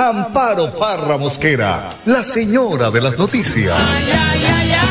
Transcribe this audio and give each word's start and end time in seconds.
Amparo 0.00 0.72
Parra 0.78 1.18
Mosquera, 1.18 1.90
la 2.06 2.22
señora 2.22 2.90
de 2.90 3.02
las 3.02 3.18
noticias. 3.18 3.76
Ay, 3.78 4.04
ay, 4.10 4.44
ay, 4.46 4.72
ay, 4.80 4.88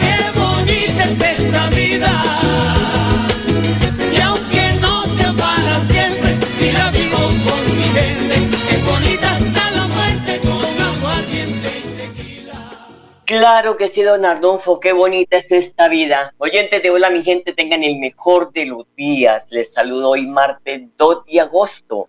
qué 0.00 0.38
bonita 0.38 1.02
es 1.02 1.20
esta 1.20 1.68
vida. 1.70 2.12
Y 4.14 4.20
aunque 4.20 4.74
no 4.80 5.02
sea 5.06 5.32
para 5.32 5.82
siempre, 5.82 6.38
si 6.54 6.70
la 6.70 6.92
vivo 6.92 7.18
con 7.18 7.76
mi 7.76 7.82
gente, 7.82 8.36
es 8.70 8.84
bonita 8.84 9.32
hasta 9.34 9.70
la 9.72 9.88
muerte 9.88 10.40
con 10.40 10.80
aguardiente 10.80 11.68
y 11.76 11.82
tequila. 11.96 12.70
Claro 13.24 13.76
que 13.76 13.88
sí, 13.88 14.02
don 14.02 14.24
Arnulfo, 14.24 14.78
qué 14.78 14.92
bonita 14.92 15.38
es 15.38 15.50
esta 15.50 15.88
vida. 15.88 16.32
Oyentes 16.38 16.80
de 16.80 16.90
Hola, 16.90 17.10
mi 17.10 17.24
gente, 17.24 17.52
tengan 17.52 17.82
el 17.82 17.98
mejor 17.98 18.52
de 18.52 18.66
los 18.66 18.86
días. 18.96 19.48
Les 19.50 19.72
saludo 19.72 20.10
hoy 20.10 20.28
martes 20.28 20.82
2 20.96 21.26
de 21.26 21.40
agosto. 21.40 22.08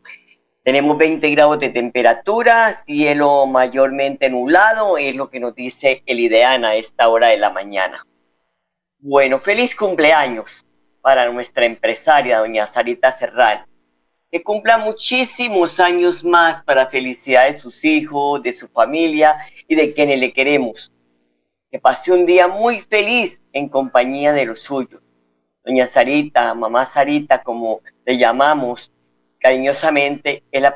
Tenemos 0.63 0.95
20 0.95 1.27
grados 1.31 1.59
de 1.59 1.69
temperatura, 1.69 2.71
cielo 2.73 3.47
mayormente 3.47 4.29
nublado, 4.29 4.95
es 4.99 5.15
lo 5.15 5.27
que 5.27 5.39
nos 5.39 5.55
dice 5.55 6.03
el 6.05 6.19
IDEAN 6.19 6.65
a 6.65 6.75
esta 6.75 7.09
hora 7.09 7.29
de 7.29 7.37
la 7.37 7.49
mañana. 7.49 8.05
Bueno, 8.99 9.39
feliz 9.39 9.75
cumpleaños 9.75 10.63
para 11.01 11.31
nuestra 11.31 11.65
empresaria, 11.65 12.37
doña 12.37 12.67
Sarita 12.67 13.11
Serrano. 13.11 13.65
Que 14.29 14.43
cumpla 14.43 14.77
muchísimos 14.77 15.79
años 15.79 16.23
más 16.23 16.61
para 16.61 16.85
felicidad 16.85 17.47
de 17.47 17.53
sus 17.53 17.83
hijos, 17.83 18.43
de 18.43 18.53
su 18.53 18.67
familia 18.67 19.37
y 19.67 19.73
de 19.73 19.93
quienes 19.93 20.19
le 20.19 20.31
queremos. 20.31 20.91
Que 21.71 21.79
pase 21.79 22.11
un 22.11 22.27
día 22.27 22.47
muy 22.47 22.81
feliz 22.81 23.41
en 23.51 23.67
compañía 23.67 24.31
de 24.31 24.45
los 24.45 24.61
suyos. 24.61 25.01
Doña 25.65 25.87
Sarita, 25.87 26.53
mamá 26.53 26.85
Sarita, 26.85 27.41
como 27.41 27.81
le 28.05 28.19
llamamos, 28.19 28.91
cariñosamente 29.41 30.43
es 30.51 30.61
la 30.61 30.75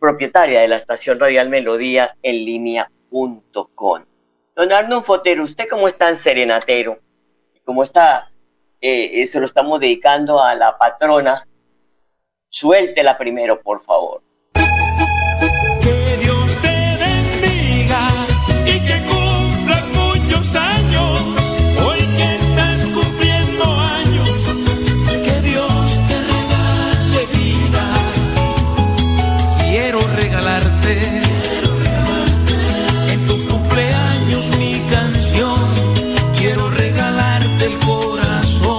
propietaria 0.00 0.62
de 0.62 0.68
la 0.68 0.76
estación 0.76 1.20
radial 1.20 1.50
Melodía 1.50 2.16
en 2.22 2.44
línea.com. 2.44 4.04
Don 4.56 4.72
Arno 4.72 5.02
Fotero, 5.02 5.44
¿usted 5.44 5.68
cómo 5.68 5.86
está 5.86 6.08
en 6.08 6.16
Serenatero? 6.16 6.98
¿Cómo 7.64 7.84
está? 7.84 8.32
Eh, 8.80 9.26
se 9.26 9.38
lo 9.38 9.46
estamos 9.46 9.78
dedicando 9.78 10.42
a 10.42 10.54
la 10.54 10.76
patrona. 10.78 11.46
Suéltela 12.48 13.18
primero, 13.18 13.60
por 13.60 13.82
favor. 13.82 14.22
Que 14.54 16.16
Dios 16.24 16.62
te 16.62 16.67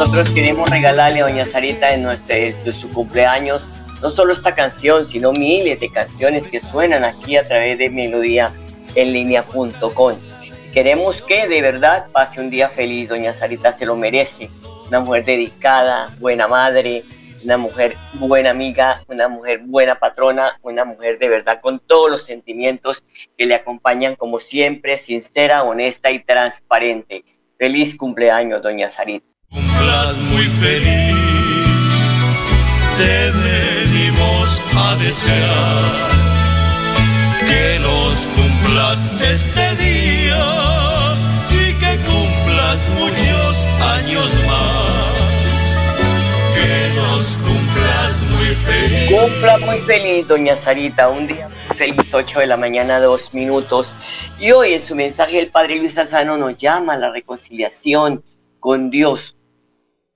Nosotros 0.09 0.33
queremos 0.33 0.67
regalarle 0.71 1.19
a 1.19 1.27
Doña 1.27 1.45
Sarita 1.45 1.93
en 1.93 2.01
nuestro, 2.01 2.35
de 2.35 2.73
su 2.73 2.89
cumpleaños 2.89 3.69
no 4.01 4.09
solo 4.09 4.33
esta 4.33 4.55
canción, 4.55 5.05
sino 5.05 5.31
miles 5.31 5.79
de 5.81 5.91
canciones 5.91 6.47
que 6.47 6.59
suenan 6.59 7.03
aquí 7.03 7.37
a 7.37 7.43
través 7.43 7.77
de 7.77 7.91
Melodía 7.91 8.51
en 8.95 9.13
línea.com. 9.13 10.15
Queremos 10.73 11.21
que 11.21 11.47
de 11.47 11.61
verdad 11.61 12.07
pase 12.11 12.41
un 12.41 12.49
día 12.49 12.69
feliz, 12.69 13.09
Doña 13.09 13.35
Sarita 13.35 13.71
se 13.71 13.85
lo 13.85 13.95
merece. 13.95 14.49
Una 14.87 14.99
mujer 14.99 15.25
dedicada, 15.25 16.11
buena 16.19 16.47
madre, 16.47 17.03
una 17.43 17.57
mujer 17.57 17.95
buena 18.15 18.49
amiga, 18.49 19.03
una 19.09 19.27
mujer 19.27 19.59
buena 19.63 19.99
patrona, 19.99 20.57
una 20.63 20.85
mujer 20.85 21.19
de 21.19 21.29
verdad 21.29 21.61
con 21.61 21.77
todos 21.77 22.09
los 22.09 22.23
sentimientos 22.23 23.03
que 23.37 23.45
le 23.45 23.53
acompañan 23.53 24.15
como 24.15 24.39
siempre, 24.39 24.97
sincera, 24.97 25.61
honesta 25.61 26.09
y 26.09 26.23
transparente. 26.23 27.23
Feliz 27.59 27.95
cumpleaños, 27.95 28.63
Doña 28.63 28.89
Sarita. 28.89 29.28
Cumplas 29.79 30.17
muy 30.17 30.45
feliz. 30.45 31.15
Te 32.97 33.31
venimos 33.31 34.61
a 34.75 34.95
desear 34.95 36.09
que 37.47 37.79
los 37.79 38.27
cumplas 38.35 39.05
este 39.21 39.75
día 39.75 41.15
y 41.49 41.73
que 41.79 41.97
cumplas 42.05 42.89
muchos 42.89 43.63
años 43.81 44.33
más. 44.47 45.15
Que 46.53 46.93
los 46.95 47.37
cumplas 47.37 48.27
muy 48.31 48.55
feliz. 48.55 49.11
Cumpla 49.11 49.57
muy 49.59 49.77
feliz, 49.79 50.27
doña 50.27 50.57
Sarita. 50.57 51.07
Un 51.07 51.27
día 51.27 51.47
feliz, 51.75 52.13
8 52.13 52.39
de 52.41 52.47
la 52.47 52.57
mañana, 52.57 52.99
dos 52.99 53.33
minutos. 53.33 53.95
Y 54.39 54.51
hoy 54.51 54.73
en 54.73 54.81
su 54.81 54.95
mensaje 54.95 55.39
el 55.39 55.51
Padre 55.51 55.77
Luis 55.77 55.97
Asano 55.97 56.37
nos 56.37 56.57
llama 56.57 56.93
a 56.93 56.97
la 56.97 57.11
reconciliación 57.11 58.23
con 58.59 58.89
Dios. 58.89 59.38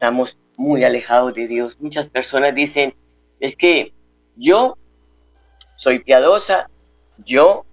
Estamos 0.03 0.37
muy 0.57 0.83
alejados 0.83 1.33
de 1.33 1.47
Dios. 1.47 1.79
Muchas 1.79 2.09
personas 2.09 2.53
dicen, 2.53 2.93
es 3.39 3.55
que 3.55 3.93
yo 4.35 4.77
soy 5.77 5.99
piadosa, 5.99 6.69
yo 7.19 7.65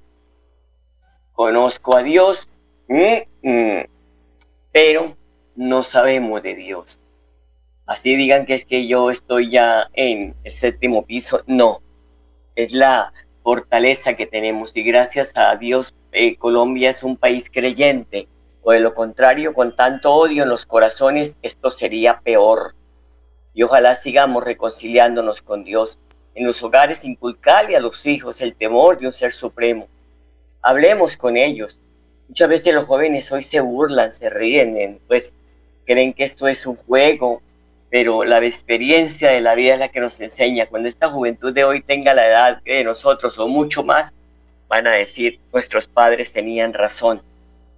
conozco 1.32 1.96
a 1.96 2.04
Dios, 2.04 2.48
mm, 2.86 3.16
mm, 3.42 3.84
pero 4.70 5.16
no 5.56 5.82
sabemos 5.82 6.40
de 6.44 6.54
Dios. 6.54 7.00
Así 7.84 8.14
digan 8.14 8.46
que 8.46 8.54
es 8.54 8.64
que 8.64 8.86
yo 8.86 9.10
estoy 9.10 9.50
ya 9.50 9.88
en 9.92 10.36
el 10.44 10.52
séptimo 10.52 11.04
piso, 11.04 11.42
no. 11.48 11.82
Es 12.54 12.72
la 12.72 13.12
fortaleza 13.42 14.14
que 14.14 14.28
tenemos 14.28 14.76
y 14.76 14.84
gracias 14.84 15.36
a 15.36 15.56
Dios 15.56 15.96
eh, 16.12 16.36
Colombia 16.36 16.90
es 16.90 17.02
un 17.02 17.16
país 17.16 17.50
creyente. 17.50 18.28
O 18.62 18.72
de 18.72 18.81
lo 18.81 18.93
contrario, 18.94 19.54
con 19.54 19.75
tanto 19.75 20.12
odio 20.12 20.43
en 20.43 20.48
los 20.50 20.66
corazones, 20.66 21.37
esto 21.43 21.71
sería 21.71 22.21
peor. 22.21 22.75
Y 23.54 23.62
ojalá 23.62 23.94
sigamos 23.94 24.44
reconciliándonos 24.44 25.43
con 25.43 25.65
Dios. 25.65 25.98
En 26.34 26.47
los 26.47 26.62
hogares 26.62 27.04
inculcarle 27.04 27.76
a 27.76 27.81
los 27.81 28.06
hijos 28.06 28.41
el 28.41 28.54
temor 28.54 28.99
de 28.99 29.06
un 29.06 29.12
ser 29.12 29.32
supremo. 29.32 29.88
Hablemos 30.62 31.16
con 31.16 31.37
ellos. 31.37 31.81
Muchas 32.28 32.49
veces 32.49 32.75
los 32.75 32.87
jóvenes 32.87 33.32
hoy 33.32 33.43
se 33.43 33.60
burlan, 33.60 34.12
se 34.12 34.31
ríen, 34.31 34.76
en- 34.76 35.00
pues 35.09 35.34
creen 35.87 36.12
que 36.12 36.25
esto 36.25 36.47
es 36.47 36.66
un 36.66 36.76
juego, 36.76 37.43
pero 37.91 38.22
la 38.25 38.44
experiencia 38.44 39.31
de 39.31 39.41
la 39.41 39.56
vida 39.56 39.72
es 39.75 39.81
la 39.81 39.88
que 39.88 39.99
nos 40.00 40.20
enseña. 40.20 40.66
Cuando 40.66 40.88
esta 40.88 41.09
juventud 41.10 41.53
de 41.53 41.65
hoy 41.65 41.81
tenga 41.81 42.15
la 42.15 42.26
edad 42.28 42.62
de 42.62 42.84
nosotros 42.84 43.37
o 43.38 43.49
mucho 43.49 43.82
más, 43.82 44.15
van 44.69 44.87
a 44.87 44.93
decir, 44.93 45.41
nuestros 45.53 45.88
padres 45.88 46.32
tenían 46.32 46.72
razón. 46.72 47.22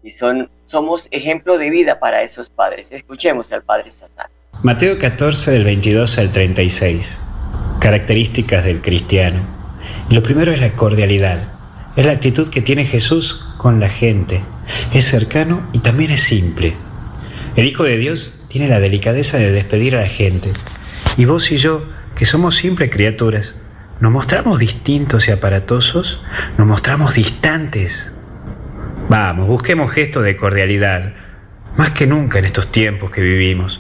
Y 0.03 0.11
son, 0.11 0.51
somos 0.67 1.09
ejemplo 1.11 1.59
de 1.59 1.71
vida 1.71 2.01
para 2.01 2.23
esos 2.23 2.51
padres. 2.51 2.93
Escuchemos 2.93 3.53
al 3.53 3.63
padre 3.63 3.91
Sazán. 3.91 4.27
Mateo 4.63 4.99
14 4.99 5.51
del 5.51 5.65
22 5.65 6.19
al 6.19 6.31
36. 6.31 7.19
Características 7.81 8.65
del 8.65 8.81
cristiano. 8.81 9.41
Lo 10.11 10.23
primero 10.23 10.53
es 10.53 10.61
la 10.61 10.73
cordialidad. 10.75 11.39
Es 11.97 12.07
la 12.07 12.13
actitud 12.13 12.49
que 12.49 12.63
tiene 12.63 12.85
Jesús 12.85 13.49
con 13.59 13.81
la 13.81 13.89
gente. 13.89 14.43
Es 14.93 15.07
cercano 15.07 15.69
y 15.73 15.81
también 15.81 16.11
es 16.11 16.23
simple. 16.23 16.75
El 17.57 17.67
Hijo 17.67 17.85
de 17.85 17.99
Dios 17.99 18.45
tiene 18.49 18.69
la 18.69 18.81
delicadeza 18.81 19.39
de 19.39 19.51
despedir 19.51 19.97
a 19.97 20.03
la 20.03 20.09
gente. 20.09 20.53
Y 21.17 21.25
vos 21.25 21.51
y 21.51 21.57
yo, 21.57 21.85
que 22.15 22.25
somos 22.25 22.57
simples 22.57 22.91
criaturas, 22.91 23.57
¿nos 24.01 24.13
mostramos 24.13 24.59
distintos 24.59 25.27
y 25.27 25.33
aparatosos? 25.33 26.21
¿Nos 26.57 26.67
mostramos 26.67 27.15
distantes? 27.15 28.12
Vamos, 29.13 29.47
busquemos 29.47 29.93
gestos 29.93 30.25
de 30.25 30.39
cordialidad, 30.39 31.13
más 31.77 31.91
que 31.91 32.07
nunca 32.07 32.39
en 32.39 32.47
estos 32.47 32.73
tiempos 32.73 33.11
que 33.11 33.21
vivimos. 33.21 33.79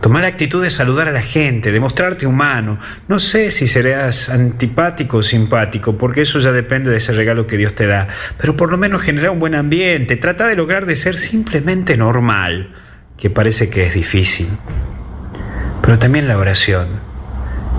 Tomar 0.00 0.22
la 0.22 0.28
actitud 0.28 0.62
de 0.62 0.70
saludar 0.70 1.08
a 1.08 1.10
la 1.10 1.20
gente, 1.20 1.72
de 1.72 1.80
mostrarte 1.80 2.28
humano. 2.28 2.78
No 3.08 3.18
sé 3.18 3.50
si 3.50 3.66
serás 3.66 4.28
antipático 4.28 5.16
o 5.16 5.22
simpático, 5.24 5.98
porque 5.98 6.20
eso 6.20 6.38
ya 6.38 6.52
depende 6.52 6.92
de 6.92 6.98
ese 6.98 7.12
regalo 7.12 7.48
que 7.48 7.56
Dios 7.56 7.74
te 7.74 7.88
da. 7.88 8.06
Pero 8.38 8.56
por 8.56 8.70
lo 8.70 8.78
menos 8.78 9.02
generar 9.02 9.30
un 9.30 9.40
buen 9.40 9.56
ambiente. 9.56 10.14
Trata 10.14 10.46
de 10.46 10.54
lograr 10.54 10.86
de 10.86 10.94
ser 10.94 11.16
simplemente 11.16 11.96
normal, 11.96 12.72
que 13.16 13.30
parece 13.30 13.70
que 13.70 13.84
es 13.84 13.94
difícil. 13.94 14.46
Pero 15.82 15.98
también 15.98 16.28
la 16.28 16.38
oración. 16.38 16.86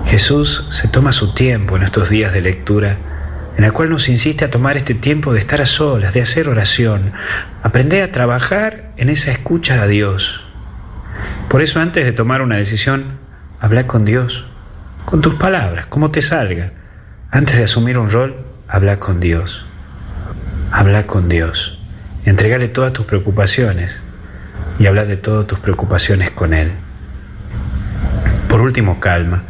Jesús 0.04 0.66
se 0.68 0.86
toma 0.86 1.12
su 1.12 1.32
tiempo 1.32 1.78
en 1.78 1.82
estos 1.82 2.10
días 2.10 2.34
de 2.34 2.42
lectura, 2.42 2.98
en 3.60 3.64
el 3.64 3.74
cual 3.74 3.90
nos 3.90 4.08
insiste 4.08 4.46
a 4.46 4.50
tomar 4.50 4.78
este 4.78 4.94
tiempo 4.94 5.34
de 5.34 5.38
estar 5.38 5.60
a 5.60 5.66
solas, 5.66 6.14
de 6.14 6.22
hacer 6.22 6.48
oración, 6.48 7.12
aprender 7.62 8.02
a 8.02 8.10
trabajar 8.10 8.92
en 8.96 9.10
esa 9.10 9.32
escucha 9.32 9.82
a 9.82 9.86
Dios. 9.86 10.42
Por 11.50 11.60
eso 11.60 11.78
antes 11.78 12.06
de 12.06 12.12
tomar 12.12 12.40
una 12.40 12.56
decisión, 12.56 13.18
habla 13.60 13.86
con 13.86 14.06
Dios, 14.06 14.46
con 15.04 15.20
tus 15.20 15.34
palabras, 15.34 15.84
como 15.84 16.10
te 16.10 16.22
salga. 16.22 16.72
Antes 17.30 17.58
de 17.58 17.64
asumir 17.64 17.98
un 17.98 18.10
rol, 18.10 18.46
habla 18.66 18.96
con 18.96 19.20
Dios. 19.20 19.66
Habla 20.72 21.02
con 21.02 21.28
Dios. 21.28 21.78
Entregale 22.24 22.68
todas 22.68 22.94
tus 22.94 23.04
preocupaciones 23.04 24.00
y 24.78 24.86
habla 24.86 25.04
de 25.04 25.18
todas 25.18 25.46
tus 25.46 25.58
preocupaciones 25.58 26.30
con 26.30 26.54
Él. 26.54 26.72
Por 28.48 28.62
último, 28.62 29.00
calma. 29.00 29.42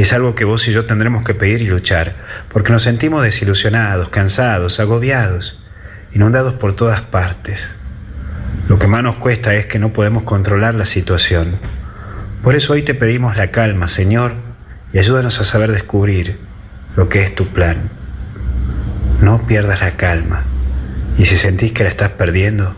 Y 0.00 0.04
es 0.04 0.14
algo 0.14 0.34
que 0.34 0.46
vos 0.46 0.66
y 0.66 0.72
yo 0.72 0.86
tendremos 0.86 1.24
que 1.24 1.34
pedir 1.34 1.60
y 1.60 1.66
luchar, 1.66 2.14
porque 2.48 2.72
nos 2.72 2.84
sentimos 2.84 3.22
desilusionados, 3.22 4.08
cansados, 4.08 4.80
agobiados, 4.80 5.58
inundados 6.14 6.54
por 6.54 6.74
todas 6.74 7.02
partes. 7.02 7.74
Lo 8.66 8.78
que 8.78 8.86
más 8.86 9.02
nos 9.02 9.16
cuesta 9.16 9.54
es 9.56 9.66
que 9.66 9.78
no 9.78 9.92
podemos 9.92 10.22
controlar 10.22 10.74
la 10.74 10.86
situación. 10.86 11.58
Por 12.42 12.54
eso 12.54 12.72
hoy 12.72 12.80
te 12.80 12.94
pedimos 12.94 13.36
la 13.36 13.50
calma, 13.50 13.88
Señor, 13.88 14.36
y 14.90 14.98
ayúdanos 15.00 15.38
a 15.38 15.44
saber 15.44 15.70
descubrir 15.70 16.38
lo 16.96 17.10
que 17.10 17.22
es 17.22 17.34
tu 17.34 17.48
plan. 17.48 17.90
No 19.20 19.46
pierdas 19.46 19.82
la 19.82 19.98
calma, 19.98 20.44
y 21.18 21.26
si 21.26 21.36
sentís 21.36 21.72
que 21.72 21.82
la 21.82 21.90
estás 21.90 22.08
perdiendo, 22.08 22.74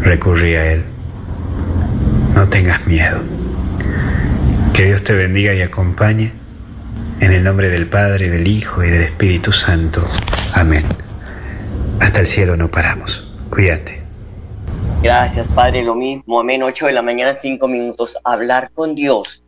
recurrí 0.00 0.54
a 0.54 0.72
Él. 0.72 0.86
No 2.34 2.48
tengas 2.48 2.86
miedo. 2.86 3.39
Que 4.74 4.86
Dios 4.86 5.04
te 5.04 5.14
bendiga 5.14 5.52
y 5.52 5.62
acompañe. 5.62 6.32
En 7.20 7.32
el 7.32 7.44
nombre 7.44 7.68
del 7.68 7.88
Padre, 7.88 8.28
del 8.28 8.48
Hijo 8.48 8.82
y 8.82 8.88
del 8.88 9.02
Espíritu 9.02 9.52
Santo. 9.52 10.08
Amén. 10.54 10.84
Hasta 12.00 12.20
el 12.20 12.26
cielo 12.26 12.56
no 12.56 12.68
paramos. 12.68 13.30
Cuídate. 13.50 14.02
Gracias, 15.02 15.48
Padre. 15.48 15.82
Lo 15.82 15.94
mismo. 15.94 16.40
Amén. 16.40 16.62
8 16.62 16.86
de 16.86 16.92
la 16.92 17.02
mañana, 17.02 17.34
5 17.34 17.68
minutos. 17.68 18.16
Hablar 18.24 18.70
con 18.72 18.94
Dios. 18.94 19.42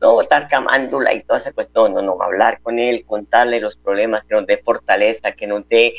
No 0.00 0.20
estar 0.22 0.48
camándola 0.48 1.12
y 1.12 1.22
toda 1.24 1.38
esa 1.40 1.52
cuestión. 1.52 1.92
No, 1.92 2.00
no. 2.00 2.16
Hablar 2.22 2.60
con 2.62 2.78
Él, 2.78 3.04
contarle 3.06 3.60
los 3.60 3.76
problemas, 3.76 4.24
que 4.24 4.34
nos 4.34 4.46
dé 4.46 4.58
fortaleza, 4.58 5.32
que 5.32 5.46
nos 5.46 5.68
dé 5.68 5.94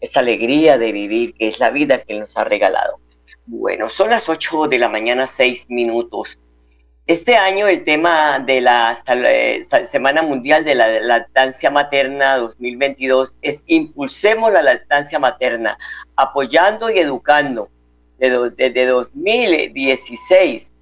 esa 0.00 0.20
alegría 0.20 0.76
de 0.76 0.92
vivir, 0.92 1.32
que 1.34 1.48
es 1.48 1.58
la 1.58 1.70
vida 1.70 2.02
que 2.02 2.14
Él 2.14 2.20
nos 2.20 2.36
ha 2.36 2.44
regalado. 2.44 2.98
Bueno, 3.46 3.88
son 3.88 4.10
las 4.10 4.28
8 4.28 4.68
de 4.68 4.78
la 4.78 4.88
mañana, 4.88 5.26
6 5.26 5.70
minutos. 5.70 6.40
Este 7.06 7.36
año 7.36 7.68
el 7.68 7.84
tema 7.84 8.40
de 8.40 8.60
la 8.60 8.92
eh, 9.06 9.60
Semana 9.84 10.22
Mundial 10.22 10.64
de 10.64 10.74
la 10.74 10.98
Lactancia 10.98 11.70
Materna 11.70 12.36
2022 12.38 13.36
es 13.42 13.62
Impulsemos 13.68 14.52
la 14.52 14.60
lactancia 14.60 15.20
materna, 15.20 15.78
apoyando 16.16 16.90
y 16.90 16.98
educando. 16.98 17.68
Desde 18.18 18.86
2016, 18.86 20.74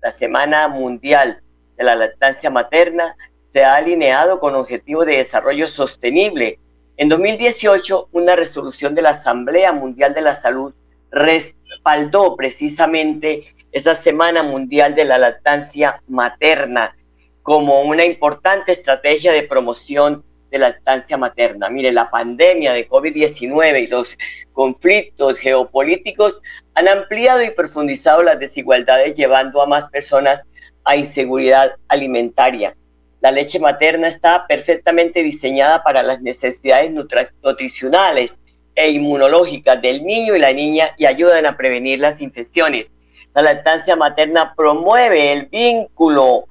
la 0.00 0.12
Semana 0.12 0.68
Mundial 0.68 1.42
de 1.76 1.82
la 1.82 1.96
Lactancia 1.96 2.48
Materna 2.48 3.16
se 3.48 3.64
ha 3.64 3.74
alineado 3.74 4.38
con 4.38 4.54
Objetivo 4.54 5.04
de 5.04 5.16
Desarrollo 5.16 5.66
Sostenible. 5.66 6.60
En 6.96 7.08
2018, 7.08 8.10
una 8.12 8.36
resolución 8.36 8.94
de 8.94 9.02
la 9.02 9.10
Asamblea 9.10 9.72
Mundial 9.72 10.14
de 10.14 10.20
la 10.20 10.36
Salud 10.36 10.72
respaldó 11.10 12.36
precisamente 12.36 13.55
esa 13.76 13.94
Semana 13.94 14.42
Mundial 14.42 14.94
de 14.94 15.04
la 15.04 15.18
Lactancia 15.18 16.00
Materna 16.08 16.96
como 17.42 17.82
una 17.82 18.06
importante 18.06 18.72
estrategia 18.72 19.34
de 19.34 19.42
promoción 19.42 20.24
de 20.50 20.58
lactancia 20.58 21.18
materna. 21.18 21.68
Mire, 21.68 21.92
la 21.92 22.08
pandemia 22.08 22.72
de 22.72 22.88
COVID-19 22.88 23.82
y 23.82 23.86
los 23.88 24.16
conflictos 24.54 25.38
geopolíticos 25.38 26.40
han 26.74 26.88
ampliado 26.88 27.42
y 27.42 27.50
profundizado 27.50 28.22
las 28.22 28.40
desigualdades, 28.40 29.12
llevando 29.12 29.60
a 29.60 29.66
más 29.66 29.90
personas 29.90 30.46
a 30.84 30.96
inseguridad 30.96 31.72
alimentaria. 31.88 32.74
La 33.20 33.30
leche 33.30 33.58
materna 33.58 34.08
está 34.08 34.46
perfectamente 34.46 35.22
diseñada 35.22 35.82
para 35.82 36.02
las 36.02 36.22
necesidades 36.22 36.90
nutricionales 36.90 38.40
e 38.74 38.90
inmunológicas 38.90 39.82
del 39.82 40.02
niño 40.02 40.34
y 40.34 40.38
la 40.38 40.54
niña 40.54 40.92
y 40.96 41.04
ayudan 41.04 41.44
a 41.44 41.58
prevenir 41.58 41.98
las 41.98 42.22
infecciones. 42.22 42.90
La 43.36 43.42
lactancia 43.42 43.96
materna 43.96 44.54
promueve 44.56 45.30
el 45.30 45.44
vínculo, 45.44 46.46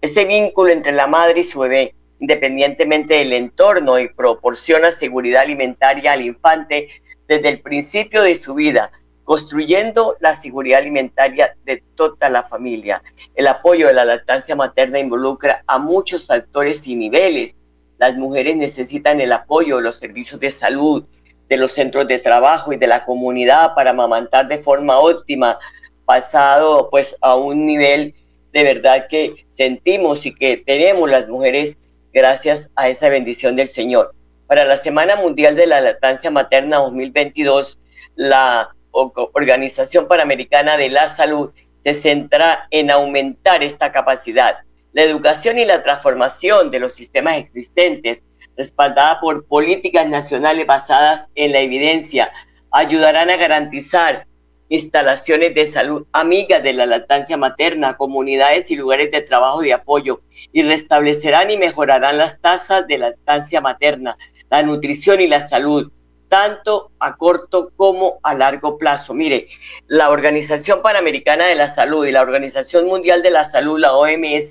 ese 0.00 0.24
vínculo 0.24 0.72
entre 0.72 0.92
la 0.92 1.06
madre 1.06 1.40
y 1.40 1.44
su 1.44 1.58
bebé, 1.58 1.94
independientemente 2.18 3.12
del 3.12 3.34
entorno 3.34 3.98
y 3.98 4.08
proporciona 4.08 4.90
seguridad 4.90 5.42
alimentaria 5.42 6.12
al 6.12 6.22
infante 6.22 6.88
desde 7.28 7.50
el 7.50 7.60
principio 7.60 8.22
de 8.22 8.36
su 8.36 8.54
vida, 8.54 8.90
construyendo 9.24 10.16
la 10.20 10.34
seguridad 10.34 10.78
alimentaria 10.78 11.56
de 11.66 11.82
toda 11.94 12.30
la 12.30 12.42
familia. 12.42 13.02
El 13.34 13.46
apoyo 13.46 13.88
de 13.88 13.92
la 13.92 14.06
lactancia 14.06 14.56
materna 14.56 14.98
involucra 14.98 15.62
a 15.66 15.76
muchos 15.76 16.30
actores 16.30 16.86
y 16.86 16.96
niveles. 16.96 17.54
Las 17.98 18.16
mujeres 18.16 18.56
necesitan 18.56 19.20
el 19.20 19.32
apoyo 19.32 19.76
de 19.76 19.82
los 19.82 19.98
servicios 19.98 20.40
de 20.40 20.50
salud, 20.50 21.04
de 21.50 21.56
los 21.58 21.72
centros 21.72 22.08
de 22.08 22.18
trabajo 22.18 22.72
y 22.72 22.76
de 22.76 22.86
la 22.86 23.04
comunidad 23.04 23.74
para 23.74 23.90
amamantar 23.90 24.48
de 24.48 24.58
forma 24.60 25.00
óptima 25.00 25.58
pasado 26.10 26.88
pues 26.90 27.14
a 27.20 27.36
un 27.36 27.66
nivel 27.66 28.16
de 28.52 28.64
verdad 28.64 29.06
que 29.08 29.46
sentimos 29.52 30.26
y 30.26 30.34
que 30.34 30.56
tenemos 30.56 31.08
las 31.08 31.28
mujeres 31.28 31.78
gracias 32.12 32.68
a 32.74 32.88
esa 32.88 33.08
bendición 33.08 33.54
del 33.54 33.68
Señor. 33.68 34.12
Para 34.48 34.64
la 34.64 34.76
Semana 34.76 35.14
Mundial 35.14 35.54
de 35.54 35.68
la 35.68 35.80
Lactancia 35.80 36.28
Materna 36.32 36.78
2022, 36.78 37.78
la 38.16 38.74
Organización 38.90 40.08
Panamericana 40.08 40.76
de 40.76 40.88
la 40.88 41.06
Salud 41.06 41.50
se 41.84 41.94
centra 41.94 42.66
en 42.72 42.90
aumentar 42.90 43.62
esta 43.62 43.92
capacidad. 43.92 44.56
La 44.92 45.04
educación 45.04 45.60
y 45.60 45.64
la 45.64 45.84
transformación 45.84 46.72
de 46.72 46.80
los 46.80 46.92
sistemas 46.92 47.38
existentes, 47.38 48.24
respaldada 48.56 49.20
por 49.20 49.46
políticas 49.46 50.08
nacionales 50.08 50.66
basadas 50.66 51.30
en 51.36 51.52
la 51.52 51.60
evidencia, 51.60 52.32
ayudarán 52.72 53.30
a 53.30 53.36
garantizar 53.36 54.26
instalaciones 54.70 55.52
de 55.52 55.66
salud 55.66 56.06
amigas 56.12 56.62
de 56.62 56.72
la 56.72 56.86
lactancia 56.86 57.36
materna, 57.36 57.96
comunidades 57.96 58.70
y 58.70 58.76
lugares 58.76 59.10
de 59.10 59.20
trabajo 59.20 59.60
de 59.60 59.72
apoyo 59.72 60.22
y 60.52 60.62
restablecerán 60.62 61.50
y 61.50 61.58
mejorarán 61.58 62.16
las 62.16 62.40
tasas 62.40 62.86
de 62.86 62.98
lactancia 62.98 63.60
materna, 63.60 64.16
la 64.48 64.62
nutrición 64.62 65.20
y 65.20 65.26
la 65.26 65.40
salud, 65.40 65.90
tanto 66.28 66.92
a 67.00 67.16
corto 67.16 67.72
como 67.74 68.20
a 68.22 68.32
largo 68.34 68.78
plazo. 68.78 69.12
Mire, 69.12 69.48
la 69.88 70.08
Organización 70.10 70.82
Panamericana 70.82 71.46
de 71.46 71.56
la 71.56 71.68
Salud 71.68 72.06
y 72.06 72.12
la 72.12 72.22
Organización 72.22 72.86
Mundial 72.86 73.24
de 73.24 73.32
la 73.32 73.44
Salud, 73.44 73.80
la 73.80 73.94
OMS, 73.94 74.50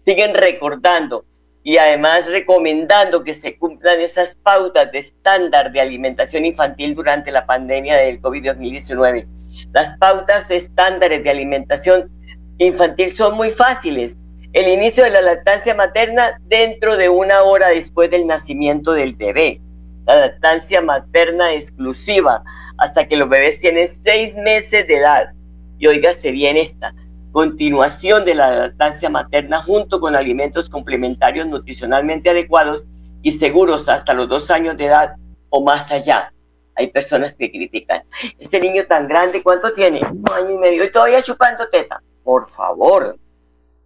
siguen 0.00 0.32
recordando 0.32 1.26
y 1.62 1.76
además 1.76 2.26
recomendando 2.32 3.22
que 3.22 3.34
se 3.34 3.58
cumplan 3.58 4.00
esas 4.00 4.34
pautas 4.36 4.90
de 4.92 5.00
estándar 5.00 5.72
de 5.72 5.82
alimentación 5.82 6.46
infantil 6.46 6.94
durante 6.94 7.30
la 7.30 7.44
pandemia 7.44 7.98
del 7.98 8.22
COVID-19 8.22 9.37
las 9.72 9.96
pautas 9.98 10.50
estándares 10.50 11.22
de 11.22 11.30
alimentación 11.30 12.10
infantil 12.58 13.10
son 13.10 13.36
muy 13.36 13.50
fáciles. 13.50 14.16
El 14.52 14.68
inicio 14.68 15.04
de 15.04 15.10
la 15.10 15.20
lactancia 15.20 15.74
materna 15.74 16.40
dentro 16.46 16.96
de 16.96 17.08
una 17.08 17.42
hora 17.42 17.68
después 17.68 18.10
del 18.10 18.26
nacimiento 18.26 18.92
del 18.92 19.14
bebé. 19.14 19.60
La 20.06 20.16
lactancia 20.16 20.80
materna 20.80 21.52
exclusiva 21.52 22.42
hasta 22.78 23.06
que 23.06 23.16
los 23.16 23.28
bebés 23.28 23.58
tienen 23.58 23.86
seis 23.86 24.34
meses 24.36 24.86
de 24.86 24.96
edad. 24.96 25.32
Y 25.78 25.86
oígase 25.86 26.30
bien 26.30 26.56
esta, 26.56 26.94
continuación 27.32 28.24
de 28.24 28.34
la 28.34 28.50
lactancia 28.50 29.10
materna 29.10 29.62
junto 29.62 30.00
con 30.00 30.16
alimentos 30.16 30.70
complementarios 30.70 31.46
nutricionalmente 31.46 32.30
adecuados 32.30 32.84
y 33.22 33.32
seguros 33.32 33.88
hasta 33.88 34.14
los 34.14 34.28
dos 34.28 34.50
años 34.50 34.76
de 34.76 34.86
edad 34.86 35.16
o 35.50 35.62
más 35.62 35.92
allá 35.92 36.32
hay 36.78 36.86
personas 36.86 37.34
que 37.34 37.50
critican. 37.50 38.04
Ese 38.38 38.60
niño 38.60 38.86
tan 38.86 39.08
grande, 39.08 39.42
¿cuánto 39.42 39.72
tiene? 39.72 40.00
Un 40.00 40.24
año 40.32 40.50
y 40.54 40.58
medio 40.58 40.84
y 40.84 40.92
todavía 40.92 41.20
chupando 41.22 41.68
teta. 41.68 42.00
Por 42.22 42.46
favor, 42.46 43.18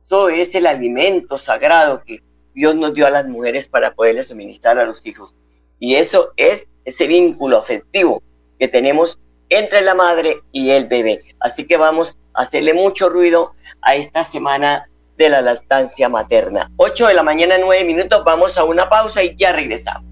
eso 0.00 0.28
es 0.28 0.54
el 0.54 0.66
alimento 0.66 1.38
sagrado 1.38 2.02
que 2.04 2.22
Dios 2.54 2.76
nos 2.76 2.92
dio 2.92 3.06
a 3.06 3.10
las 3.10 3.26
mujeres 3.26 3.66
para 3.66 3.94
poderles 3.94 4.28
suministrar 4.28 4.78
a 4.78 4.84
los 4.84 5.04
hijos. 5.06 5.34
Y 5.78 5.96
eso 5.96 6.32
es 6.36 6.68
ese 6.84 7.06
vínculo 7.06 7.56
afectivo 7.58 8.22
que 8.58 8.68
tenemos 8.68 9.18
entre 9.48 9.80
la 9.80 9.94
madre 9.94 10.42
y 10.52 10.70
el 10.70 10.86
bebé. 10.86 11.22
Así 11.40 11.66
que 11.66 11.78
vamos 11.78 12.18
a 12.34 12.42
hacerle 12.42 12.74
mucho 12.74 13.08
ruido 13.08 13.54
a 13.80 13.96
esta 13.96 14.22
semana 14.22 14.86
de 15.16 15.30
la 15.30 15.40
lactancia 15.40 16.10
materna. 16.10 16.70
8 16.76 17.06
de 17.06 17.14
la 17.14 17.22
mañana, 17.22 17.56
9 17.58 17.84
minutos, 17.84 18.22
vamos 18.22 18.58
a 18.58 18.64
una 18.64 18.90
pausa 18.90 19.22
y 19.22 19.34
ya 19.34 19.52
regresamos. 19.52 20.11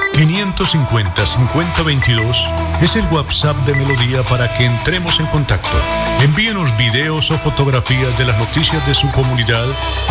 316-550-5022 0.13 2.81
es 2.81 2.95
el 2.95 3.05
WhatsApp 3.11 3.57
de 3.65 3.75
Melodía 3.75 4.23
para 4.23 4.51
que 4.53 4.65
entremos 4.65 5.19
en 5.19 5.25
contacto. 5.27 5.77
Envíenos 6.21 6.75
videos 6.77 7.29
o 7.31 7.37
fotografías 7.37 8.17
de 8.17 8.25
las 8.25 8.37
noticias 8.37 8.85
de 8.85 8.93
su 8.93 9.09
comunidad 9.11 9.65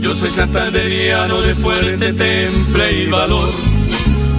Yo 0.00 0.14
soy 0.14 0.30
santanderiano 0.30 1.40
de 1.40 1.54
fuerte 1.54 2.12
temple 2.12 2.92
y 2.92 3.06
valor. 3.06 3.73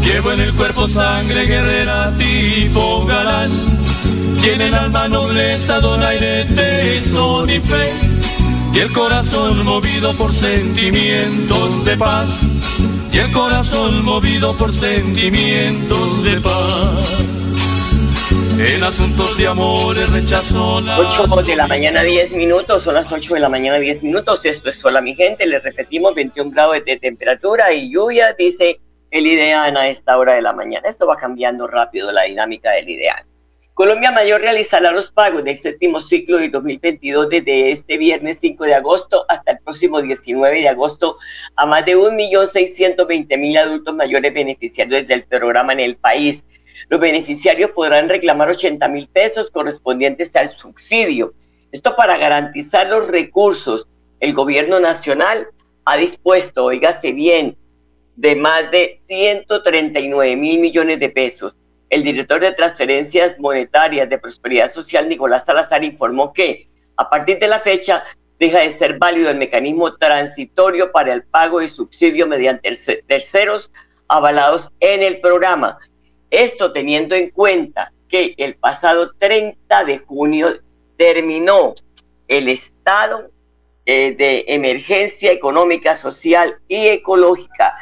Llevo 0.06 0.32
en 0.32 0.40
el 0.40 0.54
cuerpo 0.54 0.88
sangre 0.88 1.46
guerrera 1.46 2.14
tipo 2.18 3.06
galán. 3.06 3.52
Tiene 4.42 4.68
el 4.68 4.74
alma 4.76 5.08
nobleza, 5.08 5.80
donaire, 5.80 6.46
tesón 6.46 7.50
y 7.50 7.60
fe. 7.60 7.92
Y 8.74 8.80
el 8.80 8.92
corazón 8.94 9.66
movido 9.66 10.14
por 10.14 10.32
sentimientos 10.32 11.84
de 11.84 11.98
paz. 11.98 12.44
Y 13.12 13.18
el 13.18 13.32
corazón 13.32 14.06
movido 14.06 14.54
por 14.54 14.72
sentimientos 14.72 16.24
de 16.24 16.40
paz. 16.40 17.24
En 18.58 18.84
asuntos 18.84 19.38
de 19.38 19.48
amores 19.48 20.10
rechazó 20.12 20.80
las 20.80 20.98
8 20.98 21.44
de 21.44 21.56
la 21.58 21.68
mañana 21.68 22.04
10 22.04 22.32
minutos, 22.32 22.84
son 22.84 22.94
las 22.94 23.12
8 23.12 23.34
de 23.34 23.40
la 23.42 23.50
mañana 23.50 23.78
10 23.80 24.02
minutos, 24.02 24.46
esto 24.46 24.70
es 24.70 24.78
Sola 24.78 25.02
mi 25.02 25.14
gente, 25.14 25.46
les 25.46 25.62
repetimos 25.62 26.16
21 26.16 26.52
grados 26.52 26.78
de 26.86 26.96
temperatura 26.96 27.74
y 27.74 27.92
lluvia, 27.92 28.34
dice 28.38 28.80
el 29.12 29.28
ideal 29.28 29.76
a 29.78 29.88
esta 29.88 30.18
hora 30.18 30.36
de 30.36 30.42
la 30.42 30.54
mañana. 30.54 30.88
Esto 30.90 31.08
va 31.08 31.18
cambiando 31.18 31.68
rápido 31.68 32.12
la 32.12 32.24
dinámica 32.24 32.72
del 32.72 32.90
ideal. 32.90 33.26
Colombia 33.76 34.10
Mayor 34.10 34.40
realizará 34.40 34.90
los 34.92 35.12
pagos 35.12 35.44
del 35.44 35.58
séptimo 35.58 36.00
ciclo 36.00 36.38
de 36.38 36.48
2022 36.48 37.28
desde 37.28 37.72
este 37.72 37.98
viernes 37.98 38.40
5 38.40 38.64
de 38.64 38.74
agosto 38.74 39.26
hasta 39.28 39.52
el 39.52 39.60
próximo 39.60 40.02
19 40.02 40.62
de 40.62 40.70
agosto 40.70 41.18
a 41.58 41.66
más 41.66 41.86
de 41.86 41.98
1.620.000 41.98 43.58
adultos 43.58 43.94
mayores 43.94 44.34
beneficiarios 44.34 45.06
del 45.08 45.26
programa 45.26 45.74
en 45.74 45.82
el 45.82 45.98
país. 45.98 46.46
Los 46.88 47.02
beneficiarios 47.02 47.72
podrán 47.72 48.08
reclamar 48.08 48.50
80 48.50 48.88
mil 48.88 49.10
pesos 49.10 49.52
correspondientes 49.52 50.34
al 50.38 50.48
subsidio. 50.48 51.34
Esto 51.74 51.98
para 51.98 52.18
garantizar 52.18 52.88
los 52.88 53.10
recursos. 53.10 53.90
El 54.22 54.34
gobierno 54.34 54.80
nacional 54.80 55.50
ha 55.84 55.98
dispuesto, 55.98 56.64
oígase 56.64 57.12
bien, 57.12 57.58
de 58.16 58.36
más 58.36 58.72
de 58.72 58.96
139 58.96 60.36
mil 60.36 60.60
millones 60.60 61.00
de 61.00 61.10
pesos. 61.10 61.58
El 61.90 62.04
director 62.04 62.40
de 62.40 62.54
transferencias 62.54 63.40
monetarias 63.40 64.10
de 64.10 64.18
Prosperidad 64.18 64.70
Social, 64.70 65.08
Nicolás 65.08 65.46
Salazar, 65.46 65.84
informó 65.84 66.34
que 66.34 66.68
a 66.98 67.10
partir 67.10 67.40
de 67.40 67.48
la 67.48 67.60
fecha 67.60 68.04
deja 68.40 68.60
de 68.60 68.72
ser 68.72 68.98
válido 68.98 69.30
el 69.30 69.38
mecanismo 69.38 69.96
transitorio 69.96 70.92
para 70.92 71.14
el 71.14 71.24
pago 71.24 71.60
de 71.60 71.70
subsidio 71.70 72.28
mediante 72.28 72.72
terceros 73.08 73.72
avalados 74.08 74.72
en 74.80 75.04
el 75.04 75.20
programa. 75.20 75.78
Esto 76.32 76.72
teniendo 76.72 77.16
en 77.16 77.30
cuenta 77.30 77.92
que 78.10 78.34
el 78.38 78.56
pasado 78.56 79.14
30 79.18 79.86
de 79.86 80.00
junio 80.00 80.60
terminó 80.98 81.76
el 82.28 82.50
estado 82.50 83.30
eh, 83.86 84.16
de 84.16 84.46
emergencia 84.48 85.32
económica, 85.32 85.96
social 85.96 86.58
y 86.68 86.88
ecológica 86.88 87.76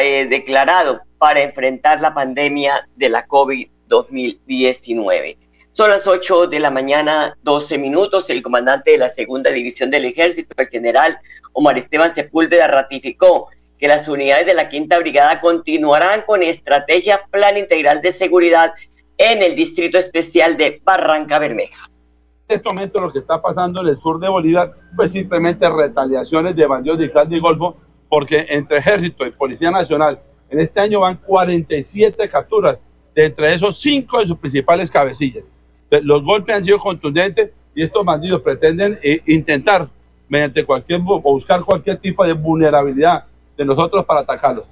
eh, 0.00 0.26
declarado 0.26 1.00
para 1.18 1.40
enfrentar 1.40 2.00
la 2.00 2.14
pandemia 2.14 2.88
de 2.96 3.08
la 3.08 3.26
COVID-2019. 3.26 5.36
Son 5.72 5.90
las 5.90 6.06
8 6.06 6.46
de 6.46 6.58
la 6.58 6.70
mañana, 6.70 7.36
12 7.42 7.78
minutos. 7.78 8.30
El 8.30 8.42
comandante 8.42 8.92
de 8.92 8.98
la 8.98 9.10
segunda 9.10 9.50
división 9.50 9.90
del 9.90 10.06
ejército, 10.06 10.54
el 10.56 10.68
general 10.68 11.18
Omar 11.52 11.76
Esteban 11.76 12.10
Sepúlveda, 12.10 12.66
ratificó 12.66 13.48
que 13.78 13.88
las 13.88 14.08
unidades 14.08 14.46
de 14.46 14.54
la 14.54 14.68
quinta 14.68 14.98
brigada 14.98 15.40
continuarán 15.40 16.22
con 16.22 16.42
estrategia 16.42 17.20
plan 17.30 17.58
integral 17.58 18.00
de 18.00 18.12
seguridad 18.12 18.72
en 19.18 19.42
el 19.42 19.54
distrito 19.54 19.98
especial 19.98 20.56
de 20.56 20.80
Barranca 20.82 21.38
Bermeja. 21.38 21.88
En 22.48 22.56
este 22.56 22.68
momento 22.68 23.00
lo 23.00 23.12
que 23.12 23.18
está 23.18 23.42
pasando 23.42 23.82
en 23.82 23.88
el 23.88 24.00
sur 24.00 24.20
de 24.20 24.28
Bolívar, 24.28 24.72
pues 24.94 25.12
simplemente 25.12 25.68
retaliaciones 25.68 26.56
de 26.56 26.66
bandidos 26.66 27.00
de 27.00 27.10
Calde 27.10 27.36
y 27.36 27.40
Golfo 27.40 27.76
porque 28.08 28.46
entre 28.48 28.78
Ejército 28.78 29.26
y 29.26 29.30
Policía 29.30 29.70
Nacional 29.70 30.18
en 30.50 30.60
este 30.60 30.80
año 30.80 31.00
van 31.00 31.16
47 31.16 32.28
capturas, 32.28 32.78
de 33.14 33.26
entre 33.26 33.54
esos 33.54 33.80
cinco 33.80 34.18
de 34.18 34.26
sus 34.26 34.38
principales 34.38 34.90
cabecillas. 34.90 35.44
Los 36.02 36.22
golpes 36.22 36.54
han 36.54 36.64
sido 36.64 36.78
contundentes 36.78 37.50
y 37.74 37.82
estos 37.82 38.04
bandidos 38.04 38.42
pretenden 38.42 38.98
eh, 39.02 39.20
intentar, 39.26 39.88
mediante 40.28 40.64
cualquier, 40.64 41.00
o 41.04 41.20
buscar 41.20 41.62
cualquier 41.62 41.98
tipo 41.98 42.24
de 42.24 42.32
vulnerabilidad 42.32 43.24
de 43.56 43.64
nosotros 43.64 44.04
para 44.04 44.20
atacarlos. 44.20 44.64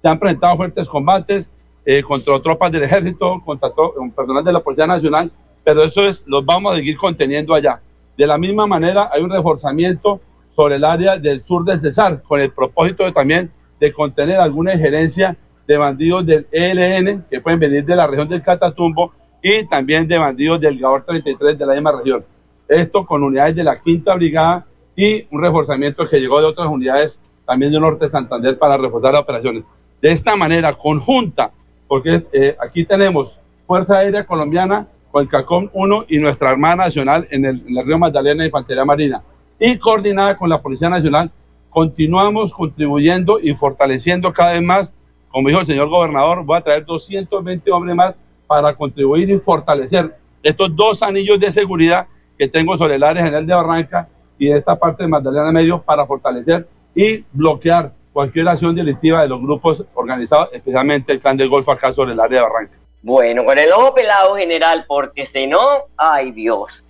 Se 0.00 0.08
han 0.08 0.18
presentado 0.18 0.56
fuertes 0.56 0.88
combates 0.88 1.48
eh, 1.84 2.02
contra 2.02 2.40
tropas 2.40 2.72
del 2.72 2.84
ejército, 2.84 3.40
contra 3.44 3.70
personal 4.14 4.44
de 4.44 4.52
la 4.52 4.60
Policía 4.60 4.86
Nacional, 4.86 5.30
pero 5.64 5.84
eso 5.84 6.02
es, 6.02 6.22
los 6.26 6.44
vamos 6.44 6.72
a 6.72 6.76
seguir 6.76 6.96
conteniendo 6.96 7.54
allá. 7.54 7.80
De 8.16 8.26
la 8.26 8.38
misma 8.38 8.66
manera, 8.66 9.10
hay 9.12 9.22
un 9.22 9.30
reforzamiento 9.30 10.20
sobre 10.60 10.76
el 10.76 10.84
área 10.84 11.16
del 11.16 11.42
sur 11.46 11.64
del 11.64 11.80
Cesar, 11.80 12.22
con 12.22 12.38
el 12.38 12.50
propósito 12.50 13.02
de, 13.04 13.12
también 13.12 13.50
de 13.80 13.94
contener 13.94 14.36
alguna 14.36 14.74
injerencia 14.74 15.34
de 15.66 15.78
bandidos 15.78 16.26
del 16.26 16.46
ELN 16.52 17.24
que 17.30 17.40
pueden 17.40 17.58
venir 17.58 17.82
de 17.86 17.96
la 17.96 18.06
región 18.06 18.28
del 18.28 18.42
Catatumbo 18.42 19.10
y 19.42 19.66
también 19.68 20.06
de 20.06 20.18
bandidos 20.18 20.60
del 20.60 20.78
Gabor 20.78 21.02
33 21.06 21.58
de 21.58 21.64
la 21.64 21.72
misma 21.72 21.92
región. 21.92 22.26
Esto 22.68 23.06
con 23.06 23.22
unidades 23.22 23.56
de 23.56 23.64
la 23.64 23.80
Quinta 23.80 24.14
Brigada 24.14 24.66
y 24.94 25.24
un 25.30 25.40
reforzamiento 25.40 26.06
que 26.06 26.20
llegó 26.20 26.40
de 26.40 26.48
otras 26.48 26.68
unidades 26.68 27.18
también 27.46 27.72
de 27.72 27.80
Norte 27.80 28.04
de 28.04 28.10
Santander 28.10 28.58
para 28.58 28.76
reforzar 28.76 29.14
las 29.14 29.22
operaciones. 29.22 29.64
De 30.02 30.12
esta 30.12 30.36
manera 30.36 30.74
conjunta, 30.74 31.52
porque 31.88 32.26
eh, 32.34 32.54
aquí 32.60 32.84
tenemos 32.84 33.34
Fuerza 33.66 33.96
Aérea 33.96 34.26
Colombiana 34.26 34.88
con 35.10 35.22
el 35.22 35.28
CACOM 35.30 35.70
1 35.72 36.04
y 36.10 36.18
nuestra 36.18 36.50
Armada 36.50 36.76
Nacional 36.76 37.26
en 37.30 37.46
el, 37.46 37.62
en 37.66 37.78
el 37.78 37.86
Río 37.86 37.98
Magdalena 37.98 38.42
de 38.42 38.48
Infantería 38.48 38.84
Marina 38.84 39.22
y 39.60 39.78
coordinada 39.78 40.36
con 40.38 40.48
la 40.48 40.60
Policía 40.60 40.88
Nacional, 40.88 41.30
continuamos 41.68 42.50
contribuyendo 42.52 43.38
y 43.38 43.54
fortaleciendo 43.54 44.32
cada 44.32 44.54
vez 44.54 44.62
más. 44.62 44.92
Como 45.28 45.48
dijo 45.48 45.60
el 45.60 45.66
señor 45.66 45.88
gobernador, 45.88 46.42
voy 46.44 46.56
a 46.56 46.62
traer 46.62 46.84
220 46.84 47.70
hombres 47.70 47.94
más 47.94 48.14
para 48.46 48.74
contribuir 48.74 49.28
y 49.30 49.38
fortalecer 49.38 50.16
estos 50.42 50.74
dos 50.74 51.02
anillos 51.02 51.38
de 51.38 51.52
seguridad 51.52 52.06
que 52.38 52.48
tengo 52.48 52.76
sobre 52.78 52.96
el 52.96 53.02
área 53.04 53.22
general 53.22 53.46
de 53.46 53.54
Barranca 53.54 54.08
y 54.38 54.50
esta 54.50 54.74
parte 54.76 55.02
de 55.02 55.08
Magdalena 55.08 55.52
Medio 55.52 55.82
para 55.82 56.06
fortalecer 56.06 56.66
y 56.94 57.22
bloquear 57.30 57.92
cualquier 58.14 58.48
acción 58.48 58.74
delictiva 58.74 59.22
de 59.22 59.28
los 59.28 59.40
grupos 59.40 59.84
organizados, 59.94 60.48
especialmente 60.52 61.12
el 61.12 61.20
clan 61.20 61.36
del 61.36 61.50
Golfo 61.50 61.70
acá 61.70 61.92
sobre 61.92 62.12
el 62.12 62.20
área 62.20 62.40
de 62.40 62.48
Barranca. 62.48 62.74
Bueno, 63.02 63.44
con 63.44 63.58
el 63.58 63.70
ojo 63.72 63.94
pelado 63.94 64.34
general, 64.36 64.84
porque 64.88 65.26
si 65.26 65.46
no, 65.46 65.60
ay 65.96 66.32
Dios, 66.32 66.89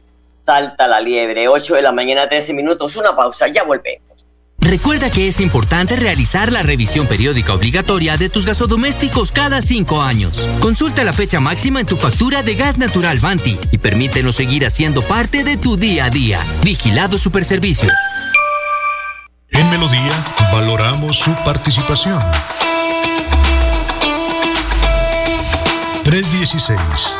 salta 0.50 0.88
la 0.88 1.00
liebre. 1.00 1.46
8 1.46 1.76
de 1.76 1.82
la 1.82 1.92
mañana, 1.92 2.28
13 2.28 2.52
minutos. 2.54 2.96
Una 2.96 3.14
pausa, 3.14 3.46
ya 3.46 3.62
volvemos. 3.62 4.08
Recuerda 4.58 5.10
que 5.10 5.28
es 5.28 5.40
importante 5.40 5.96
realizar 5.96 6.52
la 6.52 6.62
revisión 6.62 7.06
periódica 7.06 7.54
obligatoria 7.54 8.16
de 8.16 8.28
tus 8.28 8.46
gasodomésticos 8.46 9.32
cada 9.32 9.62
cinco 9.62 10.02
años. 10.02 10.46
Consulta 10.60 11.02
la 11.02 11.12
fecha 11.12 11.40
máxima 11.40 11.80
en 11.80 11.86
tu 11.86 11.96
factura 11.96 12.42
de 12.42 12.56
gas 12.56 12.78
natural 12.78 13.18
Vanti 13.20 13.58
y 13.72 13.78
permítenos 13.78 14.36
seguir 14.36 14.66
haciendo 14.66 15.02
parte 15.02 15.44
de 15.44 15.56
tu 15.56 15.76
día 15.76 16.06
a 16.06 16.10
día. 16.10 16.40
Vigilado 16.62 17.16
Superservicios. 17.16 17.92
En 19.50 19.70
Melodía 19.70 20.12
valoramos 20.52 21.16
su 21.16 21.32
participación. 21.44 22.22
316 26.04 27.19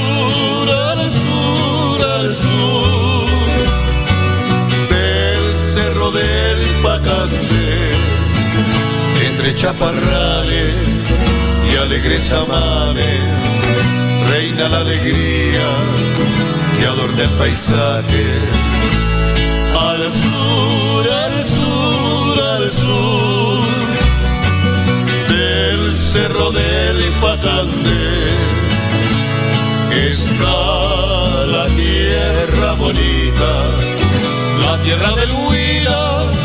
Entre 9.27 9.55
chaparrales 9.55 10.75
y 11.71 11.77
alegres 11.77 12.31
amares, 12.31 13.21
reina 14.29 14.69
la 14.69 14.79
alegría 14.79 15.69
que 16.77 16.85
adorna 16.85 17.23
el 17.23 17.29
paisaje. 17.31 18.25
Al 19.79 20.11
sur, 20.11 21.09
al 21.09 21.47
sur, 21.47 22.39
al 22.55 22.71
sur 22.71 23.63
del 25.29 25.93
cerro 25.93 26.51
del 26.51 27.03
Pacante 27.21 28.01
está 30.11 31.45
la 31.45 31.65
tierra 31.67 32.73
bonita, 32.73 33.51
la 34.65 34.77
tierra 34.83 35.09
del 35.15 35.31
Huila 35.31 36.40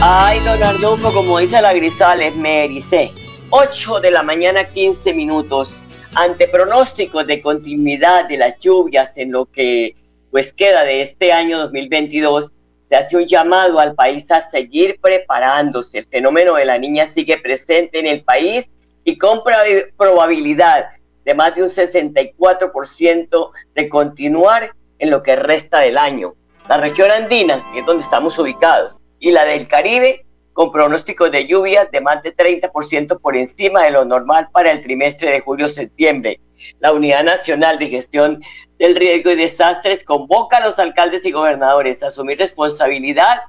Ay, 0.00 0.40
don 0.40 0.62
Arnulfo, 0.62 1.12
como 1.12 1.38
dice 1.38 1.60
la 1.62 1.72
Grisales, 1.72 2.34
me 2.36 2.64
ericé. 2.64 3.12
8 3.50 4.00
de 4.00 4.10
la 4.10 4.22
mañana, 4.22 4.64
15 4.64 5.14
minutos. 5.14 5.74
Ante 6.14 6.48
pronósticos 6.48 7.26
de 7.26 7.40
continuidad 7.40 8.26
de 8.28 8.36
las 8.36 8.58
lluvias 8.58 9.16
en 9.16 9.32
lo 9.32 9.46
que 9.46 9.94
pues 10.30 10.52
queda 10.52 10.84
de 10.84 11.02
este 11.02 11.32
año 11.32 11.58
2022, 11.58 12.50
se 12.88 12.96
hace 12.96 13.16
un 13.16 13.26
llamado 13.26 13.78
al 13.78 13.94
país 13.94 14.30
a 14.30 14.40
seguir 14.40 14.98
preparándose. 15.00 15.98
El 15.98 16.04
fenómeno 16.06 16.54
de 16.54 16.64
la 16.64 16.78
niña 16.78 17.06
sigue 17.06 17.36
presente 17.38 17.98
en 18.00 18.06
el 18.06 18.22
país 18.24 18.70
y 19.04 19.16
con 19.18 19.40
prob- 19.40 19.92
probabilidad 19.96 20.86
de 21.24 21.34
más 21.34 21.54
de 21.54 21.62
un 21.62 21.68
64% 21.68 23.50
de 23.74 23.88
continuar 23.88 24.74
en 24.98 25.10
lo 25.10 25.22
que 25.22 25.36
resta 25.36 25.80
del 25.80 25.96
año. 25.98 26.34
La 26.68 26.76
región 26.76 27.10
andina, 27.10 27.64
que 27.72 27.80
es 27.80 27.86
donde 27.86 28.02
estamos 28.02 28.38
ubicados, 28.38 28.96
y 29.18 29.30
la 29.32 29.44
del 29.44 29.66
Caribe, 29.66 30.24
con 30.52 30.70
pronósticos 30.70 31.30
de 31.30 31.46
lluvias 31.46 31.90
de 31.90 32.00
más 32.00 32.22
de 32.22 32.36
30% 32.36 33.20
por 33.20 33.36
encima 33.36 33.82
de 33.84 33.90
lo 33.90 34.04
normal 34.04 34.48
para 34.52 34.70
el 34.70 34.82
trimestre 34.82 35.30
de 35.30 35.40
julio-septiembre. 35.40 36.40
La 36.78 36.92
Unidad 36.92 37.24
Nacional 37.24 37.78
de 37.78 37.88
Gestión 37.88 38.42
del 38.78 38.94
Riesgo 38.94 39.30
y 39.30 39.36
Desastres 39.36 40.04
convoca 40.04 40.58
a 40.58 40.66
los 40.66 40.78
alcaldes 40.78 41.24
y 41.24 41.32
gobernadores 41.32 42.02
a 42.02 42.08
asumir 42.08 42.38
responsabilidad 42.38 43.42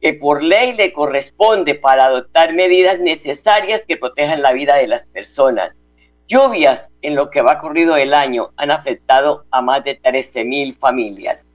que 0.00 0.14
por 0.14 0.42
ley 0.42 0.72
le 0.74 0.92
corresponde 0.92 1.74
para 1.74 2.06
adoptar 2.06 2.52
medidas 2.52 2.98
necesarias 2.98 3.84
que 3.86 3.96
protejan 3.96 4.42
la 4.42 4.52
vida 4.52 4.76
de 4.76 4.88
las 4.88 5.06
personas. 5.06 5.76
Lluvias 6.26 6.92
en 7.02 7.14
lo 7.14 7.30
que 7.30 7.42
va 7.42 7.58
corrido 7.58 7.96
el 7.96 8.12
año 8.12 8.50
han 8.56 8.70
afectado 8.70 9.44
a 9.50 9.60
más 9.60 9.84
de 9.84 9.94
13 9.94 10.44
mil 10.44 10.74
familias. 10.74 11.46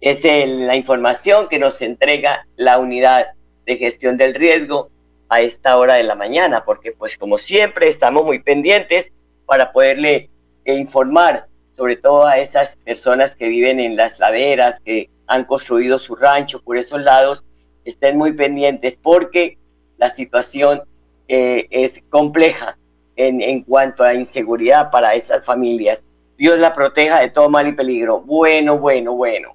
Es 0.00 0.24
el- 0.24 0.66
la 0.66 0.76
información 0.76 1.48
que 1.48 1.58
nos 1.58 1.80
entrega 1.82 2.46
la 2.56 2.78
unidad 2.78 3.28
de 3.66 3.76
gestión 3.76 4.16
del 4.16 4.34
riesgo 4.34 4.90
a 5.28 5.40
esta 5.40 5.76
hora 5.78 5.94
de 5.94 6.02
la 6.02 6.14
mañana, 6.14 6.64
porque 6.64 6.92
pues 6.92 7.16
como 7.16 7.38
siempre 7.38 7.88
estamos 7.88 8.24
muy 8.24 8.40
pendientes 8.40 9.12
para 9.46 9.72
poderle 9.72 10.30
eh, 10.64 10.74
informar 10.74 11.46
sobre 11.76 11.96
todo 11.96 12.26
a 12.26 12.38
esas 12.38 12.76
personas 12.76 13.34
que 13.36 13.48
viven 13.48 13.80
en 13.80 13.96
las 13.96 14.18
laderas, 14.18 14.80
que 14.80 15.08
han 15.26 15.44
construido 15.44 15.98
su 15.98 16.14
rancho 16.16 16.60
por 16.62 16.76
esos 16.76 17.00
lados, 17.00 17.44
estén 17.84 18.18
muy 18.18 18.32
pendientes 18.32 18.96
porque 18.96 19.56
la 19.96 20.10
situación 20.10 20.82
eh, 21.28 21.66
es 21.70 22.02
compleja 22.10 22.76
en, 23.16 23.40
en 23.40 23.62
cuanto 23.62 24.02
a 24.02 24.14
inseguridad 24.14 24.90
para 24.90 25.14
esas 25.14 25.44
familias. 25.44 26.04
Dios 26.36 26.58
la 26.58 26.72
proteja 26.72 27.20
de 27.20 27.30
todo 27.30 27.48
mal 27.48 27.68
y 27.68 27.72
peligro. 27.72 28.20
Bueno, 28.20 28.78
bueno, 28.78 29.14
bueno. 29.14 29.54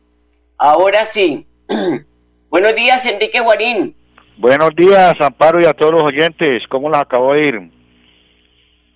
Ahora 0.58 1.06
sí. 1.06 1.46
Buenos 2.50 2.76
días, 2.76 3.06
Enrique 3.06 3.40
Guarín. 3.40 3.96
Buenos 4.38 4.76
días, 4.76 5.14
Amparo, 5.20 5.62
y 5.62 5.66
a 5.66 5.74
todos 5.74 5.94
los 5.94 6.04
oyentes. 6.04 6.64
¿Cómo 6.70 6.90
las 6.90 7.02
acabo 7.02 7.34
de 7.34 7.48
ir? 7.48 7.72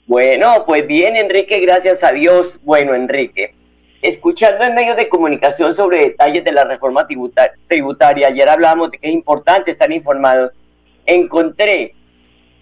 Bueno, 0.06 0.64
pues 0.66 0.86
bien, 0.88 1.16
Enrique, 1.16 1.60
gracias 1.60 2.04
a 2.04 2.12
Dios. 2.12 2.60
Bueno, 2.64 2.96
Enrique, 2.96 3.54
escuchando 4.02 4.64
en 4.64 4.76
medios 4.76 4.98
de 4.98 5.08
comunicación 5.08 5.74
sobre 5.74 6.00
detalles 6.00 6.44
de 6.44 6.52
la 6.52 6.64
reforma 6.66 7.06
tributa- 7.06 7.52
tributaria, 7.68 8.28
ayer 8.28 8.50
hablábamos 8.50 8.92
de 8.92 8.98
que 8.98 9.08
es 9.08 9.14
importante 9.14 9.72
estar 9.72 9.92
informados, 9.92 10.52
encontré 11.06 11.94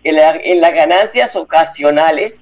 que 0.03 0.11
la- 0.11 0.35
en 0.43 0.61
las 0.61 0.73
ganancias 0.73 1.35
ocasionales, 1.35 2.41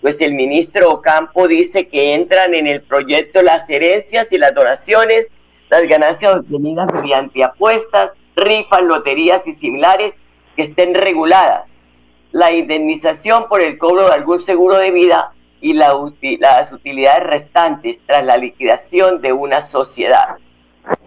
pues 0.00 0.20
el 0.20 0.34
ministro 0.34 0.90
Ocampo 0.90 1.48
dice 1.48 1.88
que 1.88 2.14
entran 2.14 2.54
en 2.54 2.66
el 2.66 2.82
proyecto 2.82 3.42
las 3.42 3.68
herencias 3.70 4.32
y 4.32 4.38
las 4.38 4.54
donaciones, 4.54 5.28
las 5.72 5.88
ganancias 5.88 6.36
obtenidas 6.36 6.92
mediante 6.92 7.42
apuestas, 7.42 8.12
rifas, 8.36 8.82
loterías 8.82 9.46
y 9.48 9.54
similares 9.54 10.16
que 10.54 10.62
estén 10.62 10.94
reguladas 10.94 11.72
la 12.30 12.52
indemnización 12.52 13.48
por 13.48 13.62
el 13.62 13.78
cobro 13.78 14.06
de 14.06 14.14
algún 14.14 14.38
seguro 14.38 14.76
de 14.76 14.90
vida 14.90 15.32
y 15.60 15.74
la 15.74 15.94
las 16.40 16.72
utilidades 16.72 17.24
restantes 17.24 18.02
tras 18.06 18.24
la 18.24 18.36
liquidación 18.36 19.22
de 19.22 19.32
una 19.32 19.62
sociedad. 19.62 20.36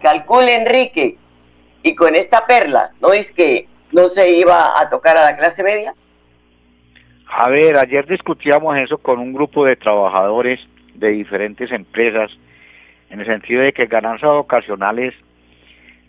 Calcule, 0.00 0.54
Enrique, 0.54 1.16
y 1.82 1.94
con 1.94 2.16
esta 2.16 2.46
perla, 2.46 2.90
¿no 3.00 3.12
es 3.12 3.32
que 3.32 3.68
no 3.92 4.08
se 4.08 4.30
iba 4.30 4.80
a 4.80 4.88
tocar 4.88 5.16
a 5.16 5.30
la 5.30 5.36
clase 5.36 5.62
media? 5.62 5.94
A 7.28 7.50
ver, 7.50 7.76
ayer 7.76 8.06
discutíamos 8.06 8.76
eso 8.78 8.98
con 8.98 9.18
un 9.18 9.32
grupo 9.32 9.64
de 9.64 9.76
trabajadores 9.76 10.58
de 10.94 11.08
diferentes 11.08 11.70
empresas, 11.70 12.30
en 13.10 13.20
el 13.20 13.26
sentido 13.26 13.62
de 13.62 13.72
que 13.72 13.86
ganancias 13.86 14.30
ocasionales, 14.30 15.14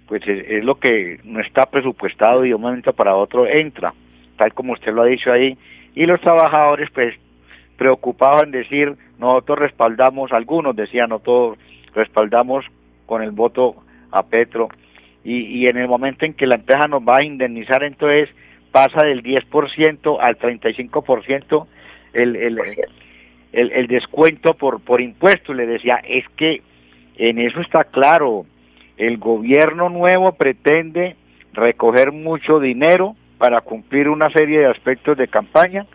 pues 0.07 0.21
es, 0.27 0.47
es 0.49 0.63
lo 0.63 0.75
que 0.75 1.19
no 1.23 1.39
está 1.41 1.65
presupuestado 1.65 2.45
y 2.45 2.49
de 2.49 2.55
un 2.55 2.61
momento 2.61 2.93
para 2.93 3.15
otro 3.15 3.47
entra, 3.47 3.93
tal 4.37 4.53
como 4.53 4.73
usted 4.73 4.93
lo 4.93 5.03
ha 5.03 5.07
dicho 5.07 5.31
ahí, 5.31 5.57
y 5.95 6.05
los 6.05 6.21
trabajadores, 6.21 6.89
pues, 6.91 7.15
preocupados 7.77 8.43
en 8.43 8.51
decir, 8.51 8.95
nosotros 9.19 9.59
respaldamos, 9.59 10.31
algunos 10.31 10.75
decían, 10.75 11.09
nosotros 11.09 11.57
respaldamos 11.93 12.65
con 13.05 13.21
el 13.21 13.31
voto 13.31 13.75
a 14.11 14.23
Petro, 14.23 14.69
y, 15.23 15.41
y 15.41 15.67
en 15.67 15.77
el 15.77 15.87
momento 15.87 16.25
en 16.25 16.33
que 16.33 16.47
la 16.47 16.55
empresa 16.55 16.87
nos 16.87 17.01
va 17.01 17.17
a 17.17 17.23
indemnizar, 17.23 17.83
entonces 17.83 18.29
pasa 18.71 19.05
del 19.05 19.23
10% 19.23 20.17
al 20.21 20.37
35% 20.37 21.67
el, 22.13 22.35
el, 22.35 22.59
el, 23.51 23.71
el 23.71 23.87
descuento 23.87 24.53
por, 24.53 24.81
por 24.81 25.01
impuestos. 25.01 25.55
Le 25.55 25.65
decía, 25.65 25.95
es 26.07 26.25
que 26.37 26.61
en 27.17 27.39
eso 27.39 27.59
está 27.61 27.83
claro, 27.83 28.45
el 28.97 29.17
gobierno 29.17 29.89
nuevo 29.89 30.33
pretende 30.33 31.15
recoger 31.53 32.11
mucho 32.11 32.59
dinero 32.59 33.15
para 33.37 33.61
cumplir 33.61 34.09
una 34.09 34.29
serie 34.29 34.59
de 34.59 34.67
aspectos 34.67 35.17
de 35.17 35.27
campaña, 35.27 35.85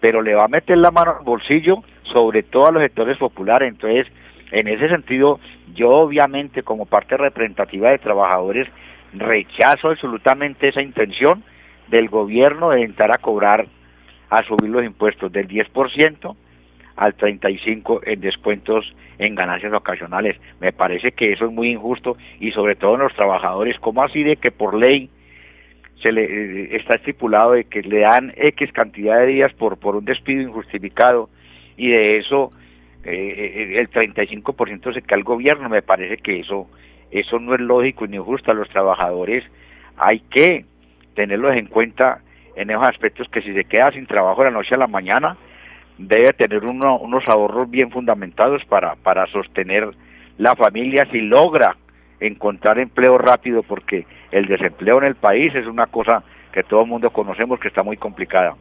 pero 0.00 0.22
le 0.22 0.34
va 0.34 0.44
a 0.44 0.48
meter 0.48 0.78
la 0.78 0.90
mano 0.90 1.16
al 1.18 1.24
bolsillo, 1.24 1.82
sobre 2.04 2.42
todo 2.42 2.66
a 2.66 2.72
los 2.72 2.82
sectores 2.82 3.18
populares. 3.18 3.68
Entonces, 3.68 4.06
en 4.50 4.68
ese 4.68 4.88
sentido, 4.88 5.38
yo 5.74 5.90
obviamente 5.90 6.62
como 6.62 6.86
parte 6.86 7.16
representativa 7.16 7.90
de 7.90 7.98
trabajadores 7.98 8.68
rechazo 9.12 9.90
absolutamente 9.90 10.68
esa 10.68 10.82
intención 10.82 11.42
del 11.88 12.08
gobierno 12.08 12.70
de 12.70 12.82
entrar 12.82 13.10
a 13.10 13.20
cobrar, 13.20 13.66
a 14.30 14.42
subir 14.44 14.70
los 14.70 14.84
impuestos 14.84 15.30
del 15.30 15.48
10% 15.48 16.34
al 16.96 17.16
35% 17.16 18.00
en 18.04 18.20
descuentos 18.20 18.94
en 19.18 19.34
ganancias 19.34 19.72
ocasionales. 19.72 20.36
Me 20.60 20.72
parece 20.72 21.12
que 21.12 21.32
eso 21.32 21.46
es 21.46 21.52
muy 21.52 21.70
injusto 21.70 22.16
y 22.40 22.50
sobre 22.52 22.76
todo 22.76 22.94
en 22.94 23.00
los 23.02 23.14
trabajadores, 23.14 23.78
¿cómo 23.80 24.02
así 24.02 24.22
de 24.22 24.36
que 24.36 24.50
por 24.50 24.74
ley 24.74 25.10
se 26.02 26.10
le 26.10 26.24
eh, 26.24 26.76
está 26.76 26.96
estipulado 26.96 27.52
de 27.52 27.64
que 27.64 27.82
le 27.82 28.00
dan 28.00 28.32
X 28.36 28.72
cantidad 28.72 29.18
de 29.20 29.26
días 29.26 29.52
por, 29.54 29.78
por 29.78 29.96
un 29.96 30.04
despido 30.04 30.42
injustificado 30.42 31.30
y 31.76 31.88
de 31.88 32.18
eso 32.18 32.50
eh, 33.04 33.76
el 33.78 33.90
35% 33.90 34.94
se 34.94 35.02
cae 35.02 35.18
al 35.18 35.24
gobierno? 35.24 35.68
Me 35.68 35.82
parece 35.82 36.16
que 36.16 36.40
eso 36.40 36.68
eso 37.12 37.38
no 37.38 37.54
es 37.54 37.60
lógico 37.60 38.06
ni 38.06 38.16
justo 38.16 38.50
a 38.50 38.54
los 38.54 38.68
trabajadores. 38.70 39.44
Hay 39.96 40.20
que 40.20 40.64
tenerlos 41.14 41.54
en 41.54 41.66
cuenta 41.66 42.22
en 42.56 42.70
esos 42.70 42.88
aspectos 42.88 43.28
que 43.28 43.42
si 43.42 43.52
se 43.52 43.64
queda 43.64 43.92
sin 43.92 44.06
trabajo 44.06 44.42
de 44.42 44.50
la 44.50 44.56
noche 44.56 44.74
a 44.74 44.78
la 44.78 44.86
mañana, 44.86 45.36
debe 46.08 46.32
tener 46.32 46.62
uno- 46.64 46.98
unos 46.98 47.26
ahorros 47.28 47.70
bien 47.70 47.90
fundamentados 47.90 48.62
para, 48.66 48.94
para 48.96 49.26
sostener 49.26 49.90
la 50.38 50.54
familia 50.54 51.06
si 51.10 51.18
logra 51.18 51.76
encontrar 52.20 52.78
empleo 52.78 53.18
rápido, 53.18 53.62
porque 53.62 54.06
el 54.30 54.46
desempleo 54.46 54.98
en 54.98 55.04
el 55.04 55.14
país 55.16 55.54
es 55.54 55.66
una 55.66 55.86
cosa 55.86 56.22
que 56.52 56.62
todo 56.62 56.82
el 56.82 56.88
mundo 56.88 57.10
conocemos 57.10 57.58
que 57.58 57.68
está 57.68 57.82
muy 57.82 57.96
complicada. 57.96 58.54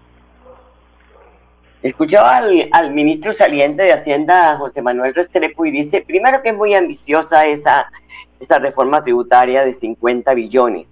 Escuchaba 1.84 2.38
al, 2.38 2.92
ministro 2.92 3.34
saliente 3.34 3.82
de 3.82 3.94
Hacienda, 3.94 4.56
José 4.58 4.84
Manuel 4.84 5.16
Restrepo, 5.16 5.66
y 5.66 5.72
dice, 5.72 6.02
primero 6.02 6.42
que 6.44 6.50
es 6.50 6.56
muy 6.56 6.76
ambiciosa 6.76 7.48
esa, 7.48 7.92
esta 8.40 8.60
reforma 8.60 9.02
tributaria 9.02 9.66
de 9.66 9.74
50 9.74 10.34
billones. 10.36 10.88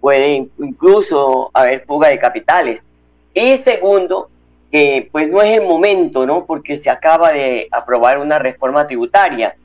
Puede 0.00 0.48
incluso 0.58 1.50
haber 1.52 1.80
fuga 1.84 2.08
de 2.08 2.18
capitales. 2.18 2.86
Y 3.34 3.58
segundo, 3.58 4.30
que 4.70 5.08
pues 5.10 5.28
no 5.28 5.42
es 5.42 5.58
el 5.58 5.62
momento, 5.62 6.26
¿no? 6.26 6.46
Porque 6.46 6.76
se 6.76 6.90
acaba 6.90 7.32
de 7.32 7.68
aprobar 7.72 8.18
una 8.18 8.38
reforma 8.38 8.86
tributaria. 8.86 9.56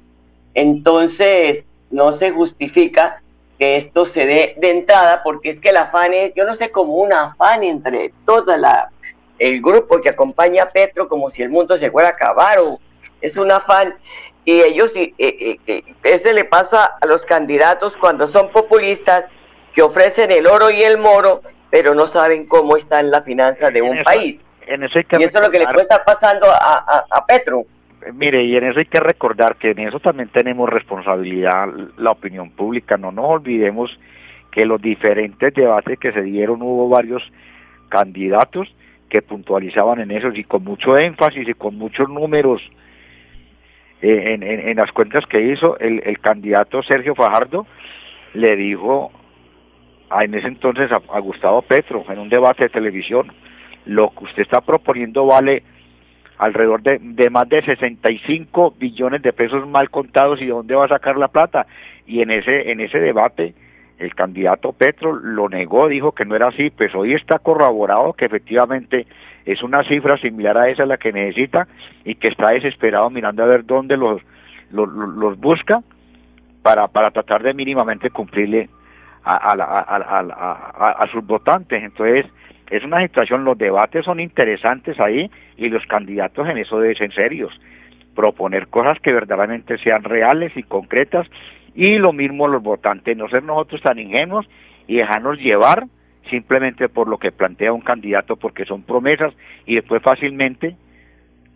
Entonces, 0.54 1.68
no 1.92 2.12
se 2.12 2.32
justifica 2.32 3.22
que 3.60 3.78
esto 3.78 4.06
se 4.06 4.26
dé 4.26 4.56
de 4.58 4.72
entrada, 4.72 5.22
porque 5.24 5.50
es 5.50 5.60
que 5.60 5.70
el 5.70 5.78
afán 5.78 6.14
es, 6.14 6.34
yo 6.34 6.46
no 6.46 6.56
sé, 6.56 6.72
como 6.72 6.96
un 6.96 7.14
afán 7.14 7.64
entre 7.64 8.14
toda 8.26 8.58
la 8.58 8.90
el 9.38 9.62
grupo 9.62 10.00
que 10.00 10.10
acompaña 10.10 10.64
a 10.64 10.70
Petro 10.70 11.08
como 11.08 11.30
si 11.30 11.44
el 11.44 11.50
mundo 11.50 11.76
se 11.78 11.92
fuera 11.92 12.10
a 12.10 12.12
acabar 12.12 12.58
o 12.60 12.80
es 13.22 13.36
un 13.36 13.52
afán 13.52 13.96
y 14.46 14.62
ellos 14.62 14.94
ese 16.04 16.34
le 16.34 16.46
pasa 16.46 16.86
a 17.02 17.06
los 17.06 17.26
candidatos 17.26 17.98
cuando 17.98 18.28
son 18.28 18.50
populistas 18.52 19.26
que 19.74 19.82
ofrecen 19.82 20.32
el 20.32 20.48
oro 20.48 20.72
y 20.72 20.84
el 20.84 20.98
moro 20.98 21.42
pero 21.70 21.94
no 21.96 22.08
saben 22.08 22.46
cómo 22.46 22.78
está 22.78 23.02
en 23.02 23.12
la 23.12 23.24
finanza 23.24 23.70
de 23.70 23.82
un 23.82 24.04
país 24.04 24.45
y 24.68 25.24
eso 25.24 25.40
es 25.40 25.46
lo 25.46 25.52
que 25.52 25.60
le 25.60 25.66
puede 25.66 25.82
estar 25.82 26.04
pasando 26.06 26.48
a, 26.48 27.06
a 27.10 27.26
Petro 27.26 27.66
mire, 28.14 28.44
y 28.44 28.56
en 28.56 28.66
eso 28.66 28.80
hay 28.80 28.86
que 28.86 29.00
recordar 29.00 29.56
que 29.56 29.72
en 29.72 29.80
eso 29.80 30.00
también 30.00 30.30
tenemos 30.30 30.70
responsabilidad 30.70 31.68
la 31.98 32.12
opinión 32.12 32.52
pública. 32.52 32.98
No 32.98 33.12
nos 33.12 33.26
olvidemos 33.26 33.92
que 34.52 34.66
los 34.66 34.82
diferentes 34.82 35.54
debates 35.54 36.00
que 36.00 36.12
se 36.12 36.22
dieron 36.22 36.62
hubo 36.62 36.90
varios 36.90 37.24
candidatos 37.90 38.74
que 39.10 39.22
puntualizaban 39.22 40.00
en 40.00 40.12
eso 40.12 40.30
y 40.34 40.44
con 40.44 40.64
mucho 40.64 40.98
énfasis 40.98 41.48
y 41.48 41.54
con 41.54 41.78
muchos 41.78 42.10
números 42.10 42.62
eh, 44.02 44.34
en, 44.34 44.44
en, 44.44 44.76
las 44.78 44.92
cuentas 44.92 45.26
que 45.28 45.40
hizo 45.40 45.78
el, 45.80 46.02
el 46.06 46.20
candidato 46.20 46.82
Sergio 46.84 47.16
Fajardo 47.16 47.66
le 48.34 48.56
dijo 48.56 49.12
a, 50.10 50.24
en 50.24 50.34
ese 50.34 50.48
entonces 50.48 50.90
a, 50.92 51.20
Gustavo 51.20 51.62
Petro 51.62 52.04
en 52.10 52.20
un 52.20 52.30
debate 52.30 52.64
de 52.64 52.70
televisión 52.70 53.32
lo 53.86 54.10
que 54.12 54.26
usted 54.26 54.44
está 54.44 54.62
proponiendo 54.62 55.26
vale 55.26 55.64
alrededor 56.38 56.82
de, 56.82 57.00
de 57.00 57.30
más 57.30 57.48
de 57.48 57.64
65 57.64 58.76
billones 58.78 59.22
de 59.22 59.34
pesos 59.34 59.68
mal 59.68 59.90
contados 59.90 60.42
y 60.42 60.46
de 60.46 60.52
dónde 60.52 60.76
va 60.76 60.86
a 60.86 60.90
sacar 60.90 61.18
la 61.18 61.30
plata 61.30 61.66
y 62.06 62.22
en 62.22 62.32
ese 62.32 62.72
en 62.72 62.82
ese 62.82 63.00
debate 63.00 63.54
el 64.00 64.14
candidato 64.14 64.74
Petro 64.74 65.14
lo 65.14 65.48
negó, 65.48 65.88
dijo 65.88 66.12
que 66.12 66.26
no 66.26 66.36
era 66.36 66.50
así, 66.50 66.70
pues 66.70 66.94
hoy 66.94 67.14
está 67.14 67.40
corroborado 67.40 68.14
que 68.14 68.26
efectivamente 68.26 69.08
es 69.46 69.62
una 69.64 69.84
cifra 69.84 70.18
similar 70.18 70.58
a 70.58 70.70
esa 70.70 70.86
la 70.86 70.98
que 70.98 71.14
necesita 71.14 71.68
y 72.04 72.16
que 72.16 72.30
está 72.30 72.52
desesperado 72.52 73.10
mirando 73.10 73.44
a 73.44 73.48
ver 73.48 73.66
dónde 73.66 73.96
los, 73.96 74.22
los, 74.72 75.40
busca 75.40 75.82
para, 76.62 76.88
para 76.88 77.12
tratar 77.12 77.44
de 77.44 77.54
mínimamente 77.54 78.10
cumplirle 78.10 78.70
a, 79.24 79.36
a, 79.36 79.56
a, 79.56 81.04
a, 81.04 81.08
sus 81.12 81.26
votantes. 81.26 81.84
Entonces, 81.84 82.26
es 82.70 82.84
una 82.84 83.02
situación, 83.02 83.44
los 83.44 83.58
debates 83.58 84.06
son 84.06 84.20
interesantes 84.20 85.00
ahí 85.00 85.30
y 85.58 85.70
los 85.70 85.86
candidatos 85.86 86.48
en 86.50 86.58
eso 86.58 86.80
deben 86.80 86.98
ser 86.98 87.14
serios, 87.14 87.54
proponer 88.16 88.68
cosas 88.68 89.00
que 89.00 89.14
verdaderamente 89.14 89.78
sean 89.78 90.04
reales 90.04 90.52
y 90.56 90.64
concretas 90.64 91.28
y 91.76 91.98
lo 91.98 92.14
mismo 92.14 92.48
los 92.48 92.64
votantes, 92.64 93.16
no 93.16 93.28
ser 93.30 93.44
nosotros 93.44 93.82
tan 93.82 94.00
ingenuos 94.00 94.48
y 94.88 94.98
dejarnos 94.98 95.38
llevar 95.40 95.86
simplemente 96.30 96.90
por 96.90 97.08
lo 97.08 97.18
que 97.18 97.32
plantea 97.32 97.74
un 97.74 97.82
candidato 97.82 98.36
porque 98.36 98.66
son 98.66 98.82
promesas 98.84 99.34
y 99.66 99.76
después 99.76 100.02
fácilmente 100.02 100.76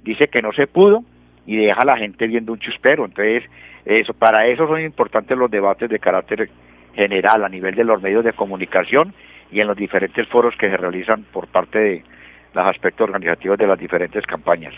dice 0.03 0.27
que 0.27 0.41
no 0.41 0.51
se 0.51 0.67
pudo 0.67 1.03
y 1.45 1.57
deja 1.57 1.81
a 1.81 1.85
la 1.85 1.97
gente 1.97 2.27
viendo 2.27 2.53
un 2.53 2.59
chuspero. 2.59 3.05
Entonces, 3.05 3.43
eso, 3.85 4.13
para 4.13 4.45
eso 4.47 4.67
son 4.67 4.81
importantes 4.81 5.35
los 5.37 5.49
debates 5.49 5.89
de 5.89 5.97
carácter 5.97 6.49
general 6.93 7.43
a 7.43 7.49
nivel 7.49 7.73
de 7.75 7.83
los 7.83 8.01
medios 8.01 8.23
de 8.23 8.33
comunicación 8.33 9.13
y 9.51 9.59
en 9.59 9.67
los 9.67 9.77
diferentes 9.77 10.27
foros 10.27 10.55
que 10.59 10.69
se 10.69 10.77
realizan 10.77 11.23
por 11.23 11.47
parte 11.47 11.79
de 11.79 12.03
los 12.53 12.65
aspectos 12.65 13.05
organizativos 13.05 13.57
de 13.57 13.67
las 13.67 13.79
diferentes 13.79 14.25
campañas. 14.25 14.73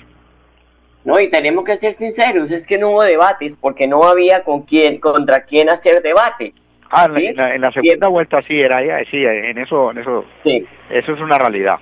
No, 1.04 1.20
y 1.20 1.30
tenemos 1.30 1.64
que 1.64 1.76
ser 1.76 1.94
sinceros, 1.94 2.52
es 2.52 2.68
que 2.68 2.78
no 2.78 2.90
hubo 2.90 3.04
debates 3.04 3.58
porque 3.58 3.88
no 3.88 4.04
había 4.04 4.44
con 4.44 4.64
quién, 4.64 5.00
contra 5.00 5.44
quién 5.46 5.70
hacer 5.70 6.02
debate. 6.02 6.54
Ah, 6.92 7.08
en, 7.16 7.62
la, 7.62 7.72
segunda 7.72 8.10
vuelta 8.10 8.42
sí 8.42 8.60
era 8.60 8.86
ya, 8.86 9.00
sí, 9.10 9.24
en 9.24 9.58
eso, 9.58 9.92
en 9.92 10.00
eso, 10.00 10.26
sí. 10.44 10.66
eso 10.90 11.14
es 11.14 11.20
una 11.22 11.38
realidad. 11.38 11.78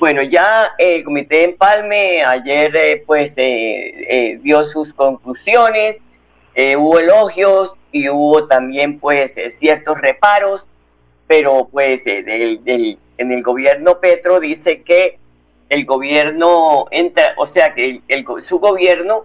Bueno, 0.00 0.22
ya 0.22 0.72
el 0.78 1.04
comité 1.04 1.36
de 1.36 1.44
empalme 1.44 2.24
ayer 2.24 2.74
eh, 2.74 3.02
pues 3.06 3.38
eh, 3.38 3.92
eh, 4.08 4.38
dio 4.42 4.64
sus 4.64 4.92
conclusiones, 4.92 6.02
hubo 6.76 6.98
elogios 6.98 7.74
y 7.92 8.08
hubo 8.08 8.46
también 8.46 8.98
pues 8.98 9.34
ciertos 9.48 10.00
reparos, 10.00 10.68
pero 11.26 11.68
pues 11.70 12.06
en 12.06 12.98
el 13.16 13.42
gobierno 13.42 13.98
Petro 14.00 14.40
dice 14.40 14.82
que 14.82 15.18
el 15.68 15.84
gobierno 15.86 16.86
entra, 16.90 17.34
o 17.36 17.46
sea 17.46 17.74
que 17.74 18.02
el, 18.08 18.24
su 18.42 18.58
gobierno 18.58 19.24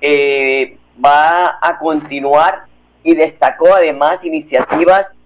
eh, 0.00 0.78
va 1.04 1.58
a 1.60 1.78
continuar 1.78 2.64
y 3.02 3.14
destacó 3.14 3.74
además 3.74 4.24
iniciativas 4.24 5.16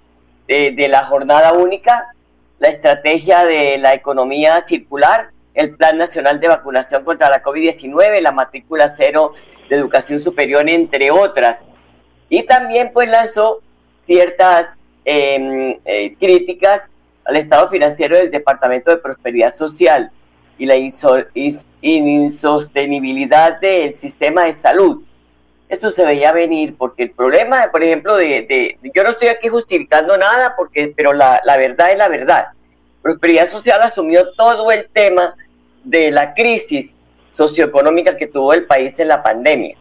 de 0.47 0.89
la 0.89 1.05
jornada 1.05 1.53
única, 1.53 2.15
la 2.59 2.69
estrategia 2.69 3.45
de 3.45 3.77
la 3.77 3.95
economía 3.95 4.63
circular, 4.63 5.31
el 5.53 5.77
Plan 5.77 5.99
Nacional 5.99 6.41
de 6.41 6.49
Vacunación 6.49 7.05
contra 7.05 7.29
la 7.29 7.43
COVID-19, 7.43 8.21
la 8.21 8.33
matrícula 8.33 8.89
cero 8.89 9.35
de 9.69 9.77
educación 9.77 10.21
superior, 10.21 10.69
entre 10.69 11.11
otras. 11.11 11.67
Y 12.29 12.45
también 12.45 12.93
pues 12.95 13.09
lanzó 13.09 13.61
ciertas 13.99 14.75
em, 15.11 15.79
eh, 15.87 16.15
críticas 16.21 16.91
al 17.25 17.37
estado 17.37 17.67
financiero 17.69 18.15
del 18.15 18.31
Departamento 18.31 18.91
de 18.91 18.99
Prosperidad 18.99 19.55
Social 19.55 20.11
y 20.59 20.67
la 20.67 20.77
insostenibilidad 21.81 23.59
del 23.59 23.91
sistema 23.95 24.45
de 24.45 24.53
salud. 24.53 25.03
Eso 25.71 25.89
se 25.89 26.05
veía 26.05 26.33
venir 26.33 26.77
porque 26.77 27.05
el 27.05 27.13
problema, 27.13 27.71
por 27.73 27.83
ejemplo, 27.83 28.17
de, 28.17 28.77
yo 28.95 29.03
no 29.03 29.09
estoy 29.09 29.29
aquí 29.29 29.49
justificando 29.49 30.19
nada, 30.19 30.55
porque, 30.57 30.93
pero 30.95 31.15
la, 31.15 31.41
la 31.43 31.57
verdad 31.57 31.91
es 31.91 31.97
la 31.97 32.09
verdad. 32.09 32.49
Prosperidad 33.01 33.49
Social 33.49 33.81
asumió 33.81 34.33
todo 34.33 34.71
el 34.71 34.91
tema 34.91 35.35
de 35.85 36.11
la 36.11 36.35
crisis 36.35 36.97
socioeconómica 37.31 38.19
que 38.19 38.27
tuvo 38.27 38.53
el 38.53 38.67
país 38.67 38.99
en 38.99 39.09
la 39.09 39.23
pandemia. 39.23 39.75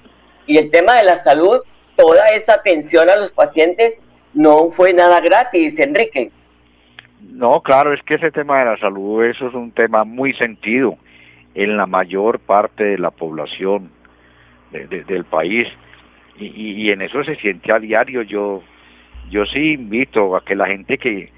Y 0.45 0.57
el 0.57 0.71
tema 0.71 0.95
de 0.95 1.03
la 1.03 1.17
salud, 1.17 1.59
toda 1.97 2.29
esa 2.29 2.53
atención 2.53 3.09
a 3.09 3.17
los 3.17 3.31
pacientes 3.31 3.99
no 4.38 4.69
fue 4.71 4.93
nada 4.93 5.19
gratis, 5.19 5.80
Enrique. 5.80 6.32
No, 7.32 7.62
claro, 7.62 7.93
es 7.93 8.02
que 8.04 8.15
ese 8.15 8.32
tema 8.32 8.60
de 8.60 8.65
la 8.65 8.78
salud, 8.78 9.23
eso 9.23 9.47
es 9.47 9.54
un 9.54 9.71
tema 9.71 10.04
muy 10.04 10.34
sentido 10.34 10.97
en 11.56 11.76
la 11.76 11.88
mayor 11.88 12.39
parte 12.39 12.84
de 12.84 12.97
la 12.97 13.12
población 13.12 13.91
del 14.71 15.26
país 15.26 15.67
y, 16.38 16.45
y, 16.45 16.91
en 16.91 17.02
eso 17.02 17.23
se 17.23 17.36
siente 17.38 17.71
a 17.71 17.80
diario. 17.80 18.21
Yo, 18.21 18.62
yo 19.30 19.45
sí 19.45 19.73
invito 19.73 20.36
a 20.36 20.43
que 20.43 20.56
la 20.56 20.67
gente 20.67 20.97
que, 20.97 21.32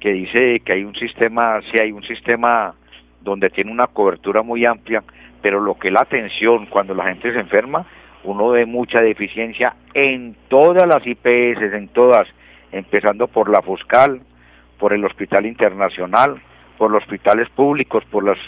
que 0.00 0.12
dice 0.12 0.60
que 0.60 0.72
hay 0.72 0.84
un 0.84 0.94
sistema, 0.94 1.60
si 1.70 1.82
hay 1.82 1.92
un 1.92 2.02
sistema 2.04 2.74
donde 3.20 3.50
tiene 3.50 3.70
una 3.70 3.88
cobertura 3.88 4.42
muy 4.42 4.64
amplia, 4.64 5.02
pero 5.42 5.60
lo 5.60 5.74
que 5.78 5.88
es 5.88 5.92
la 5.92 6.00
atención 6.00 6.66
cuando 6.66 6.94
la 6.94 7.04
gente 7.04 7.32
se 7.32 7.40
enferma, 7.40 7.84
uno 8.24 8.50
ve 8.50 8.66
mucha 8.66 9.00
deficiencia 9.00 9.74
en 9.94 10.36
todas 10.48 10.86
las 10.86 11.06
IPS, 11.06 11.74
en 11.74 11.88
todas, 11.88 12.28
empezando 12.72 13.28
por 13.28 13.50
la 13.50 13.62
Foscal, 13.62 14.20
por 14.78 14.92
el 14.92 15.04
Hospital 15.04 15.46
Internacional, 15.46 16.40
por 16.76 16.90
los 16.90 17.02
hospitales 17.02 17.48
públicos, 17.50 18.04
por 18.10 18.24
las 18.24 18.38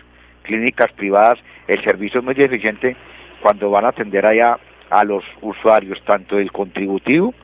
clínicas 0.42 0.92
privadas, 0.92 1.38
el 1.66 1.82
servicio 1.84 2.20
es 2.20 2.24
muy 2.24 2.34
deficiente 2.34 2.96
cuando 3.42 3.70
van 3.70 3.84
a 3.84 3.88
atender 3.88 4.24
allá 4.26 4.58
a 4.90 5.04
los 5.04 5.24
usuarios, 5.40 6.02
tanto 6.04 6.36
del 6.36 6.52
contributivo 6.52 7.34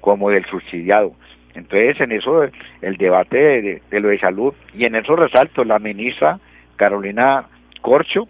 como 0.00 0.30
del 0.30 0.44
subsidiado. 0.46 1.12
Entonces, 1.54 2.00
en 2.00 2.12
eso, 2.12 2.42
el 2.82 2.96
debate 2.96 3.80
de, 3.90 4.00
lo 4.00 4.08
de 4.08 4.18
salud, 4.18 4.54
y 4.74 4.84
en 4.84 4.94
eso 4.94 5.16
resalto, 5.16 5.64
la 5.64 5.78
ministra 5.78 6.38
Carolina 6.76 7.46
Corcho 7.80 8.28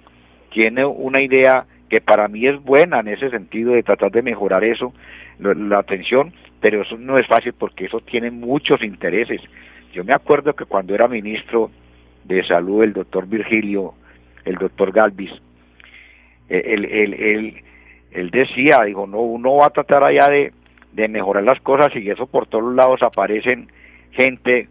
tiene 0.50 0.84
una 0.84 1.20
idea 1.20 1.66
que 1.90 2.00
para 2.00 2.28
mí 2.28 2.46
es 2.46 2.62
buena 2.62 3.00
en 3.00 3.08
ese 3.08 3.30
sentido 3.30 3.72
de 3.72 3.82
tratar 3.82 4.11
de 4.12 4.22
mejorar 4.22 4.64
eso, 4.64 4.92
la 5.38 5.78
atención, 5.78 6.32
pero 6.61 6.83
eso 6.83 6.97
no 6.97 7.18
es 7.18 7.27
fácil 7.27 7.53
porque 7.53 7.87
eso 7.87 8.01
tiene 8.01 8.31
muchos 8.31 8.83
intereses. 8.83 9.40
Yo 9.92 10.05
me 10.05 10.12
acuerdo 10.12 10.55
que 10.55 10.64
cuando 10.64 10.94
era 10.94 11.09
ministro 11.09 11.71
de 12.25 12.44
salud 12.47 12.83
el 12.83 12.92
doctor 12.92 13.27
Virgilio, 13.27 13.94
el 14.44 14.57
doctor 14.57 14.92
Galvis, 14.92 15.33
eh, 16.49 16.62
él, 16.66 17.62
él, 18.12 18.31
decía, 18.31 18.83
digo, 18.85 19.07
no, 19.07 19.21
uno 19.21 19.57
va 19.57 19.66
a 19.66 19.71
tratar 19.71 20.05
allá 20.05 20.29
de, 20.29 20.53
de 20.92 21.09
mejorar 21.09 21.44
las 21.44 21.61
cosas 21.61 21.94
y 21.94 22.09
eso 22.11 22.27
por 22.27 22.47
todos 22.47 22.75
lados 22.75 23.03
aparecen 23.03 23.68
gente 24.12 24.68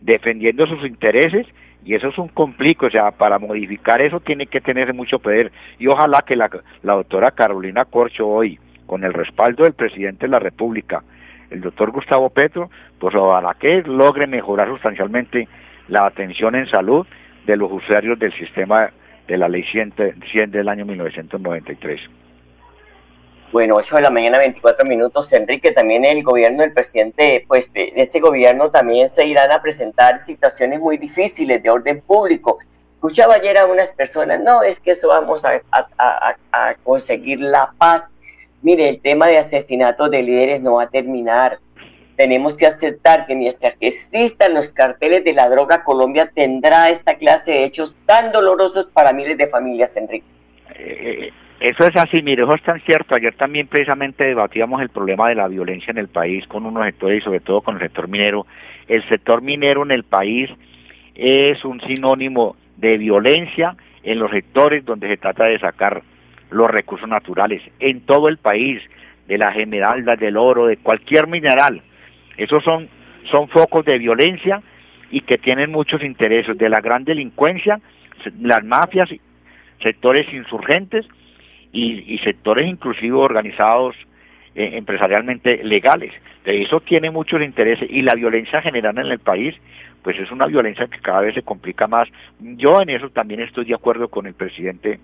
defendiendo 0.00 0.66
sus 0.66 0.84
intereses 0.86 1.46
Y 1.84 1.94
eso 1.94 2.08
es 2.08 2.18
un 2.18 2.28
complico, 2.28 2.86
o 2.86 2.90
sea, 2.90 3.10
para 3.12 3.38
modificar 3.38 4.00
eso 4.02 4.20
tiene 4.20 4.46
que 4.46 4.60
tener 4.60 4.92
mucho 4.92 5.18
poder. 5.18 5.52
Y 5.78 5.86
ojalá 5.86 6.22
que 6.22 6.36
la, 6.36 6.50
la 6.82 6.94
doctora 6.94 7.30
Carolina 7.30 7.84
Corcho 7.84 8.26
hoy, 8.26 8.58
con 8.86 9.04
el 9.04 9.12
respaldo 9.12 9.64
del 9.64 9.74
presidente 9.74 10.26
de 10.26 10.32
la 10.32 10.38
República, 10.38 11.02
el 11.50 11.60
doctor 11.60 11.90
Gustavo 11.90 12.30
Petro, 12.30 12.70
pues 12.98 13.14
ojalá 13.14 13.54
que 13.58 13.82
logre 13.82 14.26
mejorar 14.26 14.68
sustancialmente 14.68 15.48
la 15.88 16.06
atención 16.06 16.54
en 16.54 16.68
salud 16.70 17.06
de 17.46 17.56
los 17.56 17.70
usuarios 17.72 18.18
del 18.18 18.32
sistema 18.38 18.90
de 19.26 19.36
la 19.36 19.48
ley 19.48 19.64
100, 19.64 19.94
100 20.30 20.50
del 20.50 20.68
año 20.68 20.84
1993. 20.84 22.00
Bueno, 23.50 23.76
8 23.76 23.96
de 23.96 24.02
la 24.02 24.10
mañana, 24.10 24.38
24 24.38 24.84
minutos. 24.86 25.32
Enrique, 25.32 25.72
también 25.72 26.04
el 26.04 26.22
gobierno 26.22 26.62
del 26.62 26.72
presidente, 26.72 27.44
pues 27.48 27.72
de 27.72 27.92
ese 27.96 28.20
gobierno 28.20 28.70
también 28.70 29.08
se 29.08 29.26
irán 29.26 29.50
a 29.52 29.62
presentar 29.62 30.20
situaciones 30.20 30.80
muy 30.80 30.98
difíciles 30.98 31.62
de 31.62 31.70
orden 31.70 32.02
público. 32.02 32.58
Escuchaba 32.96 33.34
ayer 33.34 33.56
a 33.56 33.66
unas 33.66 33.90
personas, 33.92 34.40
no, 34.42 34.62
es 34.62 34.80
que 34.80 34.90
eso 34.90 35.08
vamos 35.08 35.44
a, 35.46 35.62
a 35.70 36.74
conseguir 36.82 37.40
la 37.40 37.72
paz. 37.78 38.10
Mire, 38.62 38.88
el 38.88 39.00
tema 39.00 39.26
de 39.28 39.38
asesinatos 39.38 40.10
de 40.10 40.22
líderes 40.22 40.60
no 40.60 40.74
va 40.74 40.84
a 40.84 40.90
terminar. 40.90 41.58
Tenemos 42.16 42.56
que 42.56 42.66
aceptar 42.66 43.26
que 43.26 43.36
mientras 43.36 43.76
que 43.76 43.88
existan 43.88 44.54
los 44.54 44.72
carteles 44.72 45.22
de 45.22 45.32
la 45.32 45.48
droga, 45.48 45.84
Colombia 45.84 46.30
tendrá 46.34 46.88
esta 46.90 47.14
clase 47.14 47.52
de 47.52 47.64
hechos 47.64 47.96
tan 48.06 48.32
dolorosos 48.32 48.86
para 48.86 49.12
miles 49.12 49.38
de 49.38 49.46
familias, 49.46 49.96
Enrique. 49.96 50.26
Eh, 50.74 51.30
eso 51.60 51.84
es 51.86 51.96
así, 51.96 52.22
mire, 52.22 52.42
eso 52.42 52.54
es 52.54 52.62
tan 52.62 52.80
cierto. 52.82 53.14
Ayer 53.14 53.34
también 53.34 53.66
precisamente 53.66 54.24
debatíamos 54.24 54.80
el 54.80 54.88
problema 54.90 55.28
de 55.28 55.36
la 55.36 55.48
violencia 55.48 55.90
en 55.90 55.98
el 55.98 56.08
país 56.08 56.46
con 56.46 56.66
unos 56.66 56.84
sectores 56.84 57.20
y 57.20 57.24
sobre 57.24 57.40
todo 57.40 57.62
con 57.62 57.76
el 57.76 57.80
sector 57.80 58.08
minero. 58.08 58.46
El 58.86 59.08
sector 59.08 59.42
minero 59.42 59.84
en 59.84 59.90
el 59.90 60.04
país 60.04 60.50
es 61.14 61.64
un 61.64 61.80
sinónimo 61.80 62.56
de 62.76 62.96
violencia 62.96 63.76
en 64.04 64.20
los 64.20 64.30
sectores 64.30 64.84
donde 64.84 65.08
se 65.08 65.16
trata 65.16 65.44
de 65.44 65.58
sacar 65.58 66.02
los 66.50 66.70
recursos 66.70 67.08
naturales 67.08 67.62
en 67.80 68.00
todo 68.02 68.28
el 68.28 68.38
país, 68.38 68.80
de 69.26 69.38
las 69.38 69.56
esmeraldas, 69.56 70.18
del 70.18 70.36
oro, 70.36 70.66
de 70.66 70.78
cualquier 70.78 71.26
mineral. 71.26 71.82
Esos 72.36 72.64
son, 72.64 72.88
son 73.30 73.48
focos 73.48 73.84
de 73.84 73.98
violencia 73.98 74.62
y 75.10 75.20
que 75.20 75.38
tienen 75.38 75.70
muchos 75.70 76.02
intereses 76.02 76.56
de 76.56 76.68
la 76.68 76.80
gran 76.80 77.04
delincuencia, 77.04 77.78
las 78.40 78.64
mafias, 78.64 79.08
sectores 79.82 80.32
insurgentes 80.32 81.06
y, 81.72 82.18
sectores 82.24 82.66
inclusive 82.66 83.16
organizados 83.16 83.94
eh, 84.54 84.70
empresarialmente 84.74 85.62
legales. 85.62 86.12
De 86.44 86.62
eso 86.62 86.80
tiene 86.80 87.10
muchos 87.10 87.42
intereses 87.42 87.88
y 87.90 88.02
la 88.02 88.14
violencia 88.14 88.62
general 88.62 88.98
en 88.98 89.06
el 89.06 89.18
país, 89.18 89.54
pues 90.02 90.18
es 90.18 90.30
una 90.30 90.46
violencia 90.46 90.86
que 90.86 91.00
cada 91.00 91.20
vez 91.20 91.34
se 91.34 91.42
complica 91.42 91.86
más. 91.86 92.08
Yo 92.40 92.80
en 92.80 92.90
eso 92.90 93.10
también 93.10 93.40
estoy 93.40 93.66
de 93.66 93.74
acuerdo 93.74 94.08
con 94.08 94.26
el 94.26 94.34
presidente 94.34 94.98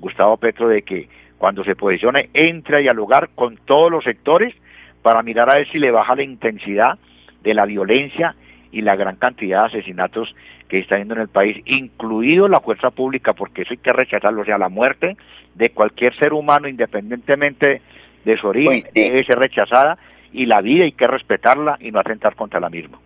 Gustavo 0.00 0.36
Petro 0.36 0.68
de 0.68 0.82
que 0.82 1.08
cuando 1.38 1.64
se 1.64 1.76
posicione 1.76 2.28
entre 2.34 2.76
a 2.76 2.80
dialogar 2.80 3.30
con 3.34 3.56
todos 3.56 3.90
los 3.90 4.04
sectores 4.04 4.54
para 5.02 5.22
mirar 5.22 5.50
a 5.50 5.54
ver 5.54 5.70
si 5.70 5.78
le 5.78 5.90
baja 5.90 6.14
la 6.14 6.22
intensidad 6.22 6.98
de 7.42 7.54
la 7.54 7.64
violencia 7.64 8.34
y 8.72 8.82
la 8.82 8.96
gran 8.96 9.16
cantidad 9.16 9.62
de 9.62 9.78
asesinatos 9.78 10.34
que 10.68 10.78
está 10.78 10.94
habiendo 10.94 11.14
en 11.14 11.22
el 11.22 11.28
país, 11.28 11.56
incluido 11.66 12.46
la 12.46 12.60
fuerza 12.60 12.90
pública, 12.90 13.32
porque 13.32 13.62
eso 13.62 13.72
hay 13.72 13.78
que 13.78 13.92
rechazarlo, 13.92 14.42
o 14.42 14.44
sea, 14.44 14.58
la 14.58 14.68
muerte 14.68 15.16
de 15.54 15.70
cualquier 15.70 16.16
ser 16.16 16.32
humano, 16.32 16.68
independientemente 16.68 17.82
de 18.24 18.36
su 18.36 18.46
origen, 18.46 18.80
pues 18.82 18.94
debe 18.94 19.24
ser 19.24 19.38
rechazada 19.38 19.98
y 20.32 20.46
la 20.46 20.60
vida 20.60 20.84
hay 20.84 20.92
que 20.92 21.06
respetarla 21.06 21.76
y 21.80 21.90
no 21.90 21.98
atentar 21.98 22.36
contra 22.36 22.60
la 22.60 22.70
misma. 22.70 22.98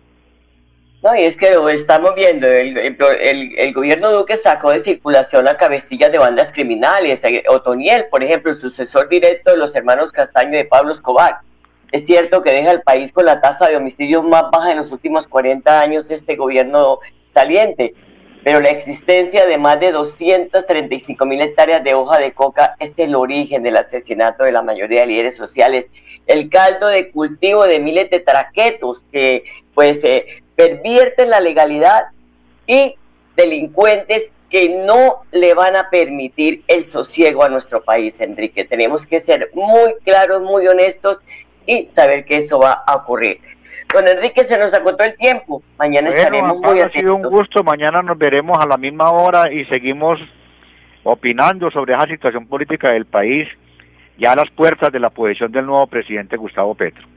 No, 1.05 1.15
y 1.15 1.21
es 1.21 1.37
que 1.37 1.51
lo 1.51 1.69
estamos 1.69 2.15
viendo, 2.15 2.47
el, 2.47 2.75
el, 2.79 3.73
gobierno 3.75 4.11
Duque 4.11 4.37
sacó 4.37 4.71
de 4.71 4.79
circulación 4.79 5.45
la 5.45 5.55
cabecilla 5.55 6.09
de 6.09 6.17
bandas 6.17 6.51
criminales, 6.51 7.23
eh, 7.25 7.43
Otoniel, 7.47 8.07
por 8.09 8.23
ejemplo, 8.23 8.49
el 8.49 8.57
sucesor 8.57 9.07
directo 9.07 9.51
de 9.51 9.57
los 9.57 9.75
hermanos 9.75 10.11
Castaño 10.11 10.57
de 10.57 10.65
Pablo 10.65 10.93
Escobar. 10.93 11.41
Es 11.91 12.07
cierto 12.07 12.41
que 12.41 12.51
deja 12.51 12.71
el 12.71 12.81
país 12.81 13.11
con 13.11 13.25
la 13.25 13.39
tasa 13.39 13.67
de 13.69 13.77
homicidios 13.77 14.23
más 14.23 14.45
baja 14.51 14.71
en 14.71 14.77
los 14.77 14.91
últimos 14.91 15.27
40 15.27 15.79
años 15.79 16.09
este 16.09 16.37
gobierno 16.37 16.97
saliente, 17.27 17.93
pero 18.43 18.59
la 18.59 18.69
existencia 18.69 19.45
de 19.45 19.59
más 19.59 19.79
de 19.79 19.91
235 19.91 21.23
mil 21.27 21.39
hectáreas 21.39 21.83
de 21.83 21.93
hoja 21.93 22.17
de 22.17 22.31
coca 22.31 22.75
es 22.79 22.97
el 22.97 23.13
origen 23.13 23.61
del 23.61 23.77
asesinato 23.77 24.43
de 24.43 24.51
la 24.51 24.63
mayoría 24.63 25.01
de 25.01 25.07
líderes 25.07 25.35
sociales. 25.35 25.85
El 26.25 26.49
caldo 26.49 26.87
de 26.87 27.11
cultivo 27.11 27.67
de 27.67 27.79
miles 27.79 28.09
de 28.09 28.21
traquetos 28.21 29.05
que 29.11 29.43
pues 29.75 30.03
eh, 30.03 30.41
pervierten 30.55 31.29
la 31.29 31.39
legalidad 31.39 32.05
y 32.67 32.95
delincuentes 33.35 34.33
que 34.49 34.69
no 34.85 35.23
le 35.31 35.53
van 35.53 35.75
a 35.75 35.89
permitir 35.89 36.63
el 36.67 36.83
sosiego 36.83 37.43
a 37.43 37.49
nuestro 37.49 37.83
país, 37.83 38.19
Enrique. 38.21 38.63
Tenemos 38.63 39.05
que 39.05 39.19
ser 39.19 39.49
muy 39.53 39.95
claros, 40.03 40.41
muy 40.41 40.67
honestos 40.67 41.19
y 41.65 41.87
saber 41.87 42.25
que 42.25 42.37
eso 42.37 42.59
va 42.59 42.83
a 42.85 42.95
ocurrir. 42.95 43.37
Don 43.93 44.07
Enrique, 44.07 44.43
se 44.43 44.57
nos 44.57 44.73
agotó 44.73 45.03
el 45.03 45.15
tiempo. 45.15 45.61
Mañana 45.77 46.09
estaremos 46.09 46.59
muy 46.59 46.79
atentos. 46.79 46.95
Ha 46.95 46.99
sido 46.99 47.15
un 47.15 47.23
gusto. 47.23 47.63
Mañana 47.63 48.01
nos 48.01 48.17
veremos 48.17 48.57
a 48.59 48.67
la 48.67 48.77
misma 48.77 49.11
hora 49.11 49.51
y 49.51 49.65
seguimos 49.65 50.19
opinando 51.03 51.69
sobre 51.71 51.93
esa 51.93 52.05
situación 52.07 52.47
política 52.47 52.89
del 52.89 53.05
país, 53.05 53.47
ya 54.17 54.31
a 54.31 54.35
las 54.35 54.49
puertas 54.51 54.91
de 54.91 54.99
la 54.99 55.11
posición 55.11 55.51
del 55.51 55.65
nuevo 55.65 55.85
presidente 55.87 56.35
Gustavo 56.35 56.73
Petro. 56.75 57.07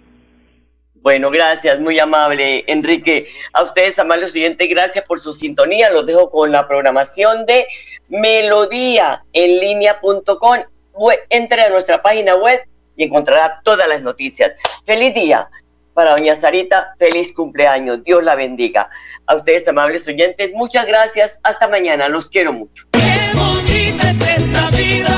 Bueno, 1.03 1.31
gracias, 1.31 1.79
muy 1.81 1.99
amable, 1.99 2.65
Enrique. 2.67 3.29
A 3.53 3.63
ustedes, 3.63 3.99
amables 3.99 4.35
oyentes, 4.35 4.69
gracias 4.69 5.05
por 5.05 5.21
su 5.21 5.33
sintonía. 5.33 5.91
Los 5.91 6.07
dejo 6.07 6.31
con 6.31 6.53
la 6.53 6.67
programación 6.67 7.47
de 7.47 7.67
Melodía 8.09 9.25
en 9.33 9.59
línea.com. 9.61 10.59
Entre 11.31 11.63
a 11.63 11.71
nuestra 11.71 12.03
página 12.03 12.35
web 12.35 12.61
y 12.97 13.05
encontrará 13.05 13.61
todas 13.65 13.87
las 13.89 14.03
noticias. 14.03 14.53
Feliz 14.85 15.15
día 15.15 15.49
para 15.99 16.13
doña 16.13 16.37
Sarita, 16.37 16.95
feliz 16.97 17.33
cumpleaños, 17.33 18.05
Dios 18.05 18.23
la 18.23 18.37
bendiga. 18.37 18.89
A 19.27 19.35
ustedes, 19.35 19.67
amables 19.67 20.07
oyentes, 20.07 20.53
muchas 20.55 20.87
gracias, 20.87 21.41
hasta 21.43 21.67
mañana, 21.67 22.09
los 22.09 22.31
quiero 22.31 22.53
mucho. 22.53 22.85
Qué 22.93 23.31
bonita 23.35 24.11
es 24.11 24.21
esta 24.21 24.71
vida. 24.71 25.18